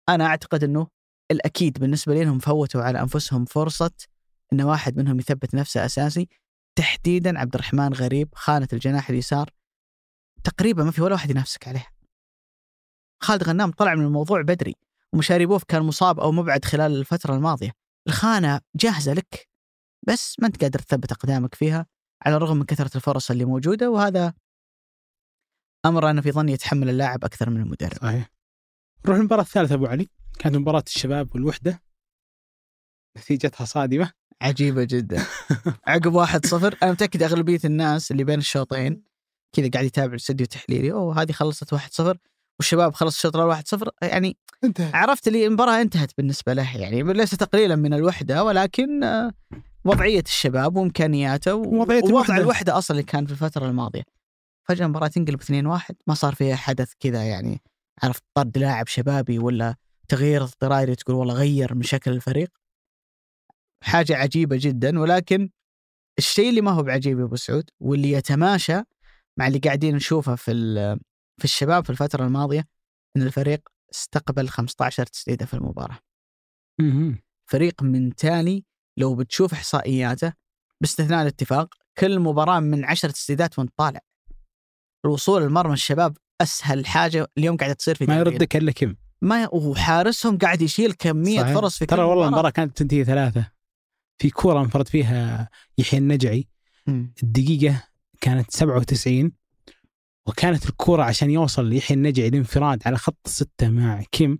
[0.08, 0.86] أنا أعتقد إنه
[1.30, 3.90] الأكيد بالنسبة لي انهم فوتوا على أنفسهم فرصة
[4.52, 6.28] إن واحد منهم يثبت نفسه أساسي
[6.78, 9.50] تحديدا عبد الرحمن غريب خانة الجناح اليسار.
[10.44, 11.91] تقريبا ما في ولا واحد ينافسك عليها.
[13.22, 14.74] خالد غنام طلع من الموضوع بدري
[15.12, 17.72] ومشاريبوف كان مصاب أو مبعد خلال الفترة الماضية.
[18.08, 19.48] الخانة جاهزة لك
[20.08, 21.86] بس ما أنت قادر تثبت أقدامك فيها
[22.26, 24.34] على الرغم من كثرة الفرص اللي موجودة وهذا
[25.86, 27.98] أمر أنا في ظني يتحمل اللاعب أكثر من المدرب.
[28.02, 28.30] صحيح.
[29.04, 30.08] نروح المباراة الثالثة أبو علي.
[30.38, 31.82] كانت مباراة الشباب والوحدة.
[33.18, 34.12] نتيجتها صادمة.
[34.42, 35.26] عجيبة جدا.
[35.86, 36.78] عقب واحد صفر.
[36.82, 39.04] أنا متأكد أغلبية الناس اللي بين الشوطين
[39.52, 42.18] كذا قاعد يتابع الاستديو تحليلي أوه هذه خلصت واحد صفر.
[42.58, 47.30] والشباب خلص الشوط الأول 1-0 يعني انتهى عرفت لي المباراه انتهت بالنسبة له يعني ليس
[47.30, 49.32] تقليلا من الوحدة ولكن آه،
[49.84, 52.36] وضعية الشباب وامكانياته و- وضعية ووضع الوحدة.
[52.36, 54.02] الوحده أصلا اللي كان في الفترة الماضية.
[54.68, 57.60] فجأة المباراه تنقلب 2-1 ما صار فيها حدث كذا يعني
[58.02, 59.74] عرفت طرد لاعب شبابي ولا
[60.08, 62.48] تغيير اضطراري تقول والله غير من شكل الفريق؟
[63.84, 65.50] حاجة عجيبة جدا ولكن
[66.18, 68.80] الشيء اللي ما هو بعجيب يا أبو سعود واللي يتماشى
[69.38, 70.52] مع اللي قاعدين نشوفه في
[71.38, 72.68] في الشباب في الفترة الماضية
[73.16, 75.98] إن الفريق استقبل 15 تسديدة في المباراة
[76.80, 77.18] مهم.
[77.46, 78.64] فريق من تالي
[78.96, 80.32] لو بتشوف إحصائياته
[80.80, 84.00] باستثناء الاتفاق كل مباراة من 10 تسديدات وانت طالع
[85.04, 88.16] الوصول لمرمى الشباب أسهل حاجة اليوم قاعدة تصير في ما.
[88.16, 91.54] يردك إلا كم ما وحارسهم قاعد يشيل كمية صحيح.
[91.54, 92.26] فرص في ترى والله مباراة.
[92.28, 93.50] المباراة كانت تنتهي ثلاثة
[94.18, 96.48] في كورة انفرد فيها يحيى النجعي
[96.86, 97.14] مم.
[97.22, 97.82] الدقيقة
[98.20, 99.32] كانت 97
[100.26, 104.38] وكانت الكوره عشان يوصل ليحيى النجعي الانفراد على خط السته مع كيم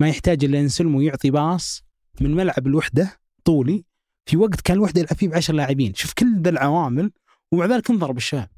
[0.00, 1.82] ما يحتاج إلا ينسلم ويعطي باص
[2.20, 3.84] من ملعب الوحدة طولي.
[4.26, 5.94] في وقت كان الوحدة يلعب فيه بعشر لاعبين.
[5.94, 7.10] شوف كل ذا العوامل
[7.52, 8.48] ومع ذلك انضرب الشباب.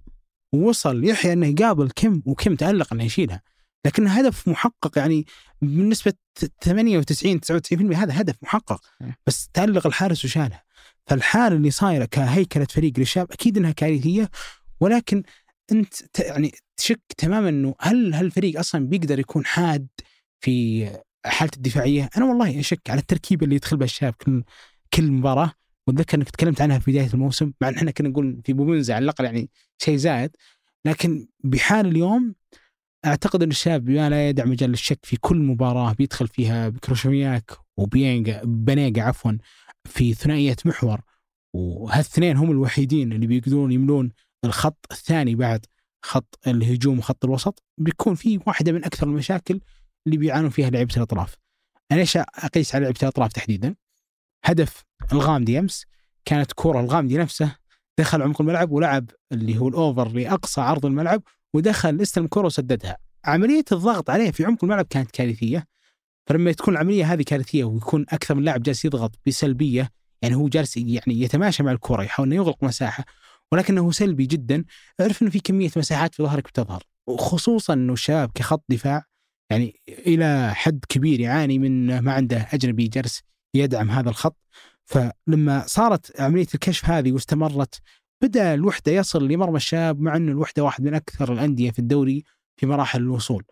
[0.53, 3.43] ووصل يحيى إنه يقابل كيم وكيم تألق إنه يشيلها.
[3.87, 5.27] لكن هدف محقق يعني
[5.63, 6.13] بنسبه
[6.63, 8.81] 98 99% هذا هدف محقق.
[9.27, 10.65] بس تألق الحارس وشالها.
[11.07, 14.31] فالحالة اللي صايرة كهيكلة فريق للشباب أكيد إنها كارثية
[14.81, 15.23] ولكن
[15.73, 19.87] أنت يعني تشك تماما إنه هل هالفريق أصلا بيقدر يكون حاد
[20.41, 20.87] في
[21.27, 24.45] حالة الدفاعية؟ أنا والله أشك على التركيبه اللي يدخل بها الشباب كل
[24.95, 25.53] كل مباراة.
[25.87, 29.03] وأتذكر إنك تكلمت عنها في بداية الموسم مع إن إحنا كنا نقول في بوبنزا على
[29.03, 29.51] الأقل يعني
[29.83, 30.31] شيء زائد
[30.85, 32.35] لكن بحال اليوم
[33.07, 38.43] أعتقد إن الشاب بما لا يدع مجال للشك في كل مباراة بيدخل فيها بكروشومياك وبينجا
[38.45, 39.33] بنيجا عفوا
[39.85, 41.01] في ثنائية محور.
[41.55, 44.13] وهالاثنين هم الوحيدين اللي بيقدرون يملون
[44.47, 45.67] الخط الثاني بعد
[46.03, 49.61] خط الهجوم وخط الوسط بيكون في واحدة من أكثر المشاكل
[50.07, 51.37] اللي بيعانون فيها لعيبة الأطراف.
[51.93, 53.75] أنا ليش أقيس على لعيبة الأطراف تحديدا؟
[54.45, 55.87] هدف الغامدي أمس
[56.25, 57.57] كانت كرة الغامدي نفسه
[57.99, 61.23] دخل عمق الملعب ولعب اللي هو الأوفر لأقصى عرض الملعب
[61.55, 62.97] ودخل استلم الكره وسددها.
[63.25, 65.67] عملية الضغط عليه في عمق الملعب كانت كارثية.
[66.27, 69.91] فلما تكون العملية هذه كارثية ويكون أكثر من لاعب جالس يضغط بسلبية
[70.23, 73.05] يعني هو جالس يعني يتماشى مع الكرة يحاول إنه يغلق مساحة
[73.53, 74.65] ولكنه سلبي جدا.
[75.01, 79.05] اعرف إنه في كمية مساحات في ظهرك بتظهر وخصوصا إنه الشباب كخط دفاع
[79.51, 83.23] يعني إلى حد كبير يعاني من ما عنده أجنبي جالس
[83.55, 84.37] يدعم هذا الخط.
[84.85, 87.81] فلما صارت عملية الكشف هذه واستمرت
[88.23, 92.25] بدأ الوحدة يصل لمرمى الشاب مع إنه الوحدة واحد من أكثر الأندية في الدوري
[92.57, 93.45] في مراحل الوصول.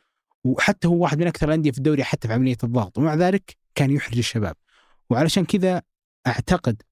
[0.44, 2.98] وحتى هو واحد من أكثر الأندية في الدوري حتى في عملية الضغط.
[2.98, 4.56] ومع ذلك كان يحرج الشباب.
[5.10, 5.82] وعلشان كذا
[6.26, 6.82] أعتقد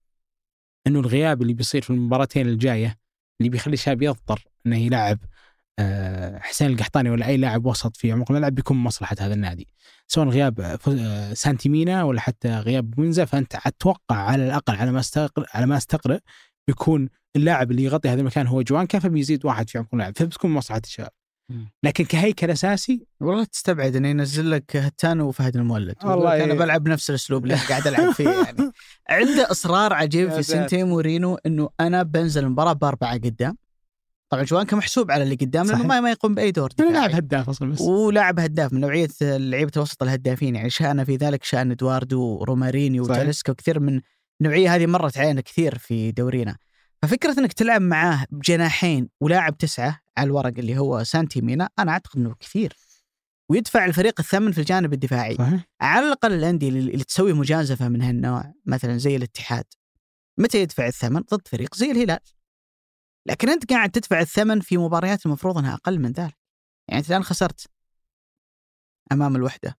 [0.86, 2.98] إنه الغياب اللي بيصير في المباراتين الجاية
[3.40, 5.18] اللي بيخلي الشباب يضطر إنه يلعب
[5.78, 9.68] آه، حسين القحطاني ولا أي لاعب وسط في عمق الملعب بيكون مصلحة هذا النادي
[10.08, 15.00] سواء غياب آه، آه، سانتيمينا ولا حتى غياب منزا فأنت أتوقع على الأقل على ما
[15.00, 16.20] استقرأ على ما أستقرأ
[16.68, 20.82] بيكون اللاعب اللي يغطي هذا المكان هو جوانكا فبيزيد واحد في عمق الملعب فبتكون مصلحة
[20.84, 21.10] الشباب.
[21.82, 26.58] لكن كهيكل أساسي والله تستبعد إنه ينزل لك هتان وفهد المولد والله أنا إيه.
[26.58, 28.72] بلعب نفس الأسلوب اللي قاعد ألعب فيه يعني
[29.08, 30.60] عنده إصرار عجيب في ساتر.
[30.60, 33.56] سنتي مورينو إنه أنا بنزل المباراه بأربعة قدام
[34.32, 35.86] طبعا جوانكا محسوب على اللي قدام لأنه.
[35.86, 37.08] ما ما يقوم بأي دور أنا دفاعي.
[37.08, 41.44] لاعب هداف أصلا بس ولاعب هداف من نوعية لعيبة الوسط الهدافين يعني شأن في ذلك
[41.44, 43.02] شأن إدواردو ورومارينيو.
[43.02, 44.00] وتاليسكا وكثير من
[44.40, 46.56] النوعيه هذه مرت علينا كثير في دورينا
[47.02, 52.20] ففكرة إنك تلعب معاه بجناحين ولاعب تسعة على الورق اللي هو سانتي مينا أنا أعتقد
[52.20, 52.76] إنه كثير.
[53.50, 55.34] ويدفع الفريق الثمن في الجانب الدفاعي.
[55.34, 55.64] صحيح.
[55.80, 59.64] على الأقل الأندية اللي اللي تسوي مجازفة من هالنوع مثلا زي الاتحاد.
[60.38, 62.18] متى يدفع الثمن؟ ضد فريق زي الهلال.
[63.26, 66.38] لكن أنت قاعد تدفع الثمن في مباريات المفروض إنها أقل من ذلك.
[66.88, 67.66] يعني انت الآن خسرت
[69.12, 69.76] أمام الوحدة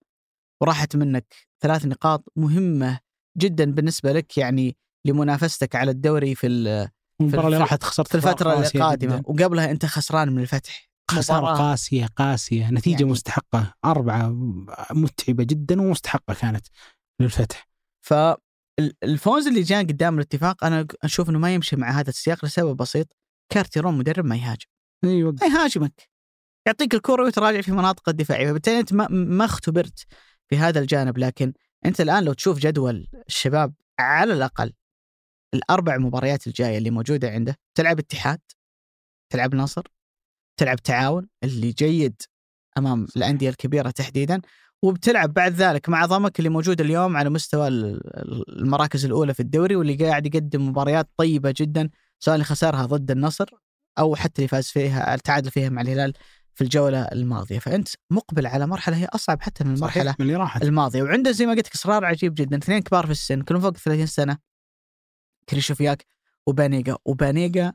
[0.60, 3.00] وراحت منك ثلاث نقاط مهمة
[3.38, 6.46] جدا بالنسبة لك يعني لمنافستك على الدوري في
[7.24, 9.22] المباراه اللي راحت خسرت في الفترة القادمة.
[9.24, 10.88] وقبلها أنت خسران من الفتح.
[11.10, 12.70] خسارة مباراة- قاسية قاسية.
[12.70, 13.74] نتيجة يعني- مستحقة.
[13.84, 14.28] أربعة
[14.90, 16.66] متعبة جدا ومستحقة كانت
[17.20, 17.68] للفتح.
[18.00, 23.16] فالفوز اللي جاء قدام الاتفاق أنا أشوف إنه ما يمشي مع هذا السياق لسبب بسيط.
[23.52, 24.66] كارتيرون مدرب ما يهاجم.
[25.04, 26.08] أيوه ما يهاجمك.
[26.66, 28.48] يعطيك الكرة ويتراجع في مناطق الدفاعية.
[28.50, 30.06] فبالتالي أنت ما, ما اختبرت
[30.48, 31.18] في هذا الجانب.
[31.18, 31.52] لكن
[31.86, 34.72] أنت الآن لو تشوف جدول الشباب على الأقل
[35.54, 38.38] الأربع مباريات الجاية اللي موجودة عنده تلعب اتحاد
[39.32, 39.82] تلعب نصر
[40.56, 42.22] تلعب تعاون اللي جيد
[42.78, 44.40] أمام الأندية الكبيرة تحديدا
[44.82, 49.76] وبتلعب بعد ذلك مع ضمك اللي موجود اليوم على مستوى ال- المراكز الأولى في الدوري
[49.76, 53.46] واللي قاعد يقدم مباريات طيبة جدا سواء اللي خسرها ضد النصر
[53.98, 56.12] أو حتى اللي فاز فيها التعادل فيها مع الهلال
[56.54, 57.58] في الجولة الماضية.
[57.58, 60.62] فأنت مقبل على مرحلة هي أصعب حتى من المرحلة من اللي راحت.
[60.62, 63.76] الماضية وعنده زي ما قلت لك إصرار عجيب جدا اثنين كبار في السن كلهم فوق
[63.76, 64.38] 30 سنة.
[65.48, 66.06] كريشوفياك
[66.46, 66.96] وبانيجا.
[67.04, 67.72] وبانيجا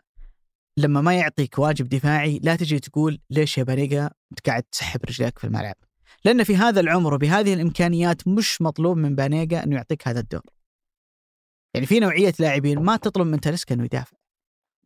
[0.78, 5.40] لما ما يعطيك واجب دفاعي لا تجي تقول ليش يا بانيجا أنت قاعد تسحب رجليك
[5.40, 5.76] في الملعب؟
[6.26, 10.42] لأن في هذا العمر وبهذه الإمكانيات مش مطلوب من بانيجا انه يعطيك هذا الدور.
[11.74, 14.18] يعني في نوعية لاعبين ما تطلب من تاليسكا أنه يدافع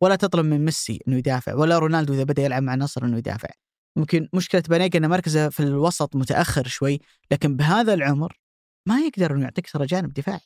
[0.00, 3.48] ولا تطلب من ميسي أنه يدافع ولا رونالدو إذا بدأ يلعب مع النصر أنه يدافع.
[3.96, 8.38] ممكن مشكلة بانيجا انه مركزه في الوسط متأخر شوي لكن بهذا العمر
[8.86, 10.40] ما يقدر أنه يعطيك ترى جانب دفاعي.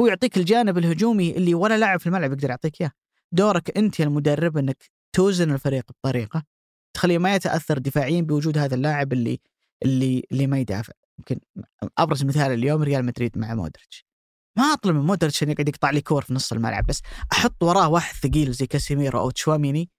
[0.00, 2.92] هو يعطيك الجانب الهجومي اللي ولا لاعب في الملعب يقدر يعطيك إياه.
[3.32, 6.44] دورك أنت يا المدرب إنك توزن الفريق بطريقة
[6.94, 9.40] تخليه ما يتأثر دفاعيا بوجود هذا اللاعب اللي
[9.84, 10.92] اللي اللي ما يدافع.
[11.18, 11.40] يمكن
[11.98, 14.06] أبرز مثال اليوم ريال مدريد مع مودريتش.
[14.56, 17.88] ما أطلب من مودريتش انه يقعد يقطع لي كور في نص الملعب بس أحط وراه
[17.88, 19.90] واحد ثقيل زي كاسيميرو أو تشواميني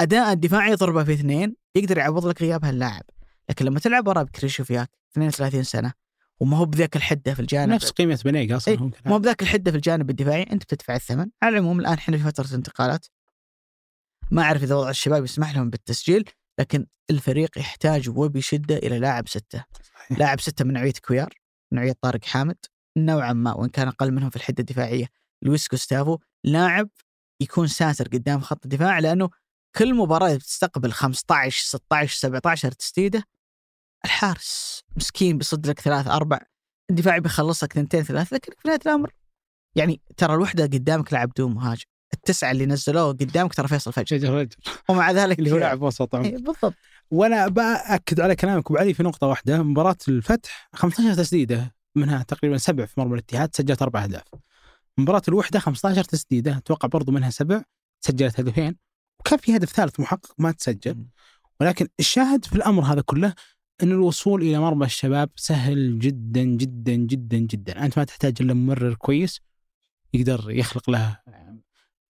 [0.00, 3.02] أداء الدفاعي ضربه في اثنين يقدر يعوض لك غياب هاللاعب.
[3.50, 5.92] لكن لما تلعب وراه بكريشوفياك 32 سنة
[6.40, 7.72] وما هو بذاك الحدة في الجانب.
[7.72, 10.42] نفس قيمة بنيجا أصلا إيه، ما هو بذاك الحدة في الجانب الدفاعي.
[10.42, 11.26] أنت بتدفع الثمن.
[11.42, 13.06] على العموم الآن إحنا في فترة انتقالات.
[14.30, 16.30] ما أعرف إذا وضع الشباب يسمح لهم بالتسجيل
[16.60, 19.64] لكن الفريق يحتاج وبشدة إلى لاعب ستة.
[19.82, 20.18] صحيح.
[20.18, 21.34] لاعب ستة من نوعية كويار
[21.72, 22.56] من نوعية طارق حامد.
[22.96, 25.06] نوعا ما وإن كان أقل منهم في الحدة الدفاعية
[25.42, 26.88] لويس جوستافو لاعب
[27.40, 29.30] يكون ساتر قدام خط الدفاع لأنه
[29.76, 33.24] كل مباراة بتستقبل 15 16 17 تسديدة.
[34.04, 36.38] الحارس مسكين بيصد لك ثلاث أربع
[36.90, 39.10] الدفاعي بيخلص لك ثنتين ثلاث لكن في نهاية الأمر.
[39.76, 41.84] يعني ترى الوحدة قدامك لاعب دون مهاجم
[42.14, 44.06] التسعة اللي نزلوه قدامك ترى فيصل فجر.
[44.06, 44.56] شجر رجل
[44.88, 46.14] ومع ذلك اللي هو لاعب وسط.
[46.14, 46.74] إيه، بالضبط.
[47.10, 49.62] وأنا بأكد على كلامك أبو علي في نقطة واحدة.
[49.62, 54.24] مباراة الفتح 15 تسديدة منها تقريبا سبع في مرمى الاتحاد سجلت أربع أهداف.
[54.98, 57.62] مباراة الوحدة 15 تسديدة أتوقع برضو منها سبع
[58.00, 58.76] سجلت هدفين.
[59.20, 61.06] وكان في هدف ثالث محقق ما تسجل.
[61.60, 63.34] ولكن الشاهد في الأمر هذا كله
[63.82, 67.84] إن الوصول إلى مرمى الشباب سهل جدا جدا جدا جدا.
[67.84, 69.40] أنت ما تحتاج إلا ممرر كويس
[70.14, 71.18] يقدر يخلق له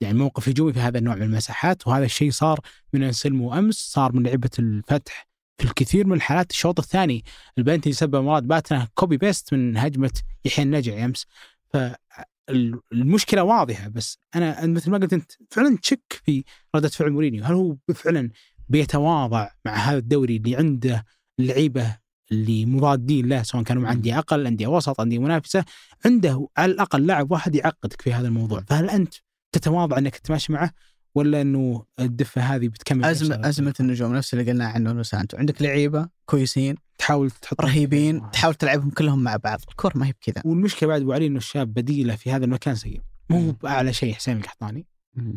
[0.00, 1.86] يعني موقف هجومي في هذا النوع من المساحات.
[1.86, 2.60] وهذا الشيء صار
[2.92, 6.50] من انسلمو امس صار من لعيبه الفتح في الكثير من الحالات.
[6.50, 7.24] الشوط الثاني
[7.58, 11.26] البنلتي سبب مراد باتنا copy paste من هجمة يحيى النجعي أمس.
[11.68, 16.44] فالمشكلة واضحة بس أنا مثل ما قلت أنت فعلا تشك في
[16.74, 17.44] ردة فعل مورينيو.
[17.44, 18.30] هل هو فعلا
[18.68, 21.04] بيتواضع مع هذا الدوري اللي عنده
[21.40, 21.96] اللعيبة
[22.32, 25.64] اللي مضادين له سواء كانوا مع أندية أقل أندية وسط أندية منافسة
[26.04, 28.60] عنده على الأقل لاعب واحد يعقدك في هذا الموضوع.
[28.66, 29.14] فهل أنت
[29.52, 30.70] تتواضع إنك تماشي معه
[31.14, 36.08] ولا إنه الدفة هذه بتكمل ازمه؟ أزمة النجوم نفس اللي قلنا عنه سانتو عندك لعيبة
[36.26, 39.60] كويسين تحاول تحط رهيبين تحاول تلعبهم كلهم مع بعض.
[39.68, 40.42] الكور ما هي بكذا.
[40.44, 44.36] والمشكلة بعد أبو علي إنه الشاب بديله في هذا المكان سيء مو بأعلى شيء حسين
[44.36, 44.86] القحطاني.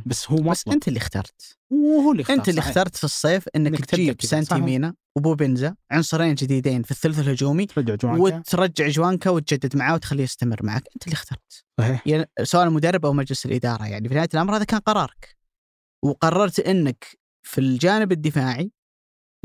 [0.05, 1.57] بس هو بس مطلب أنت اللي اخترت.
[1.69, 2.69] وهو اللي اختار انت اللي صحيح.
[2.69, 4.63] اخترت في الصيف إنك, إنك تجيب سانتي صحيح.
[4.63, 8.37] مينا وبوبنزا عنصرين جديدين في الثلث الهجومي رجع جوانكا.
[8.37, 10.83] وترجع جوانكا وتجدد معاه وتخليه يستمر معك.
[10.95, 11.65] أنت اللي اخترت.
[11.79, 12.07] صحيح.
[12.07, 15.37] يعني سواء المدرب أو مجلس الإدارة يعني في نهاية الأمر هذا كان قرارك.
[16.03, 17.05] وقررت إنك
[17.43, 18.71] في الجانب الدفاعي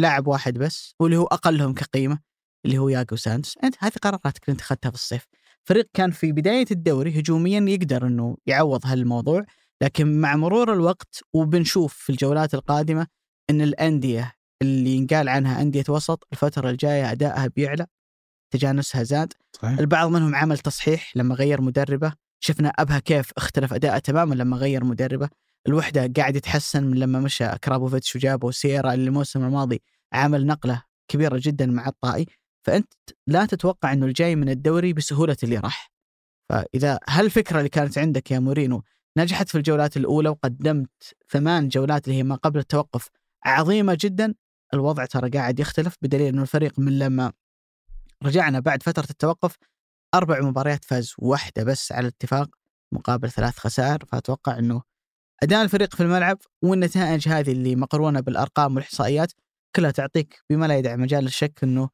[0.00, 2.18] لاعب واحد بس واللي هو أقلهم كقيمة
[2.64, 3.58] اللي هو ياجو سانتوس.
[3.64, 5.26] أنت هذه قراراتك اللي أنت أخذتها في الصيف.
[5.64, 9.44] فريق كان في بداية الدوري هجوميا يقدر إنه يعوض هالموضوع.
[9.82, 13.06] لكن مع مرور الوقت وبنشوف في الجولات القادمة
[13.50, 17.86] إن الأندية اللي ينقال عنها أندية وسط الفترة الجاية أدائها بيعلى
[18.52, 19.32] تجانسها زاد.
[19.52, 19.78] صحيح.
[19.78, 22.12] البعض منهم عمل تصحيح لما غير مدربه.
[22.40, 25.28] شفنا أبها كيف اختلف اداءه تماما لما غير مدربه.
[25.68, 31.40] الوحدة قاعد يتحسن من لما مشى كرابوفيتش وجابه سيرا اللي الموسم الماضي عمل نقلة كبيرة
[31.42, 32.26] جدا مع الطائي.
[32.66, 32.92] فأنت
[33.26, 35.92] لا تتوقع إنه الجاي من الدوري بسهولة اللي راح.
[36.48, 38.82] فإذا هالفكرة اللي كانت عندك يا مورينو
[39.18, 43.08] نجحت في الجولات الأولى وقدمت ثمان جولات اللي هي ما قبل التوقف.
[43.44, 44.34] عظيمة جدا.
[44.74, 47.32] الوضع ترى قاعد يختلف بدليل إنه الفريق من لما
[48.22, 49.56] رجعنا بعد فترة التوقف
[50.14, 52.48] أربع مباريات فاز واحدة بس على الاتفاق
[52.92, 54.04] مقابل ثلاث خسائر.
[54.04, 54.82] فأتوقع إنه
[55.42, 59.32] أداء الفريق في الملعب والنتائج هذه اللي مقرونه بالأرقام والإحصائيات
[59.76, 61.88] كلها تعطيك بما لا يدع مجال للشك إنه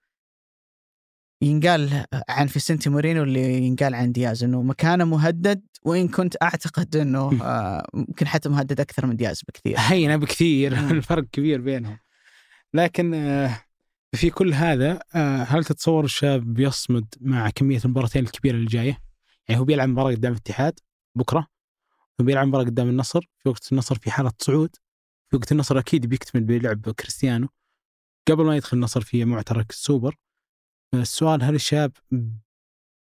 [1.43, 7.43] ينقال عن فيسنتي مورينو اللي ينقال عن دياز إنه مكانه مهدد وإن كنت أعتقد إنه
[7.43, 10.73] آه، ممكن حتى مهدد أكثر من دياز بكثير هينة بكثير.
[10.73, 11.99] الفرق كبير بينهم
[12.75, 13.61] لكن آه،
[14.13, 18.99] في كل هذا آه، هل تتصور الشاب بيصمد مع كمية المباراتين الكبيرة اللي جاية؟
[19.49, 20.81] يعني هو بيلعب مباراة قدام الاتحاد
[21.15, 21.47] بكرة
[22.19, 24.77] وبيلعب مباراة قدام النصر في وقت النصر في حالة صعود
[25.31, 27.49] في وقت النصر أكيد بيكتمل بلعب كريستيانو
[28.29, 30.17] قبل ما يدخل النصر في معترك السوبر
[30.95, 31.93] السؤال هل الشاب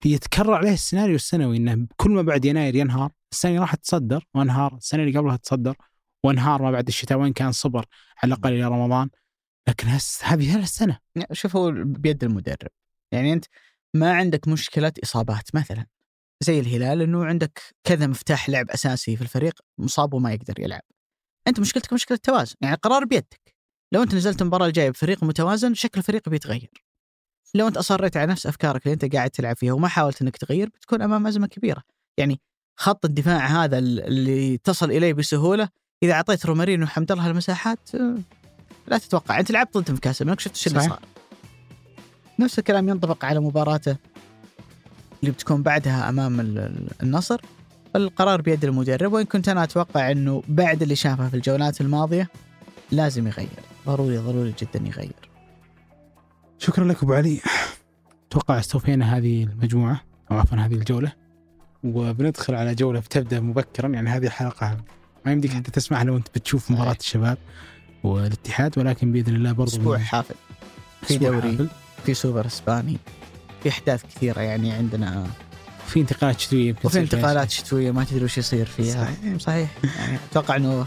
[0.03, 5.03] بيتكرر عليه السيناريو السنوي إنه كل ما بعد يناير ينهار السنة راح تصدر وانهار السنة
[5.03, 5.77] اللي قبلها تصدر
[6.25, 7.87] وانهار ما بعد الشتاء وين كان صبر
[8.23, 9.11] على الأقل إلى رمضان.
[9.69, 12.71] لكن هس هذه هالسنه يعني شوف هو بيد المدرب.
[13.13, 13.45] يعني أنت
[13.95, 15.87] ما عندك مشكلة إصابات مثلا.
[16.41, 20.83] زي الهلال إنه عندك كذا مفتاح لعب أساسي في الفريق مصاب وما يقدر يلعب.
[21.49, 23.55] أنت مشكلتك مشكلة توازن يعني القرار بيدك.
[23.93, 26.84] لو أنت نزلت المباراة الجاية بفريق متوازن شكل الفريق بيتغير.
[27.55, 30.69] لو انت اصريت على نفس افكارك اللي انت قاعد تلعب فيها وما حاولت انك تغير
[30.69, 31.83] بتكون امام ازمة كبيرة.
[32.19, 32.41] يعني
[32.77, 35.69] خط الدفاع هذا اللي تصل إليه بسهولة
[36.03, 38.19] إذا أعطيت رومارينو وحمد الله المساحات آه،
[38.87, 39.41] لا تتوقع.
[39.41, 40.81] أنت لعبت ضدهم في كاس الملك شفت إيش اللي.
[40.81, 41.01] صار.
[42.39, 43.97] نفس الكلام ينطبق على مباراته
[45.21, 47.41] اللي بتكون بعدها أمام ال- ال- النصر.
[47.97, 52.29] القرار بيد المدرب وإن كنت أنا أتوقع إنه بعد اللي شافه في الجولات الماضية
[52.93, 53.49] لازم يغير.
[53.87, 55.24] ضروري ضروري جدا يغير.
[56.59, 57.41] شكرا لك أبو علي.
[58.29, 60.01] أتوقع استوفينا هذه المجموعة
[60.31, 61.13] أو عفوا هذه الجولة.
[61.85, 64.77] وبندخل على جولة بتبدأ مبكرا يعني هذه الحلقة
[65.27, 66.71] ما يمديك حتى تسمعها لو أنت بتشوف.
[66.71, 67.39] مباراة الشباب
[68.05, 70.35] والاتحاد ولكن بإذن الله برضو أسبوع حافل.
[71.03, 71.69] في دوري حافل.
[72.07, 72.99] في سوبر إسباني
[73.63, 75.27] في أحداث كثيرة يعني عندنا.
[75.87, 79.05] في انتقالات شتوية وفي انتقالات شتوية ما تدري وش يصير فيها.
[79.05, 79.39] صحيح.
[79.39, 79.71] صحيح.
[79.99, 80.87] يعني أتوقع إنه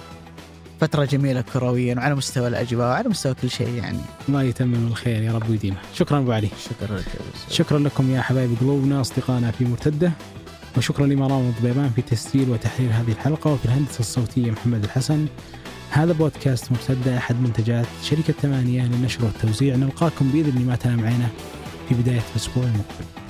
[0.80, 4.00] فترة جميلة كرويا وعلى مستوى الأجواء وعلى مستوى كل شيء يعني.
[4.30, 5.78] الله يتمم الخير يا رب ويديمه.
[5.94, 6.50] شكرا أبو علي.
[6.70, 10.12] شكرا لك يا أبو شكرا لكم يا حبايب قلوبنا أصدقائنا في مرتدة.
[10.78, 15.26] وشكرا لمرام الضبيبان في تسجيل وتحرير هذه الحلقة وفي الهندسة الصوتية محمد الحسن.
[15.90, 19.76] هذا بودكاست مرتدة أحد منتجات شركة ثمانية للنشر والتوزيع.
[19.76, 21.30] نلقاكم بإذن الله ما تنام عينه
[21.90, 23.27] في بداية الأسبوع المقبل.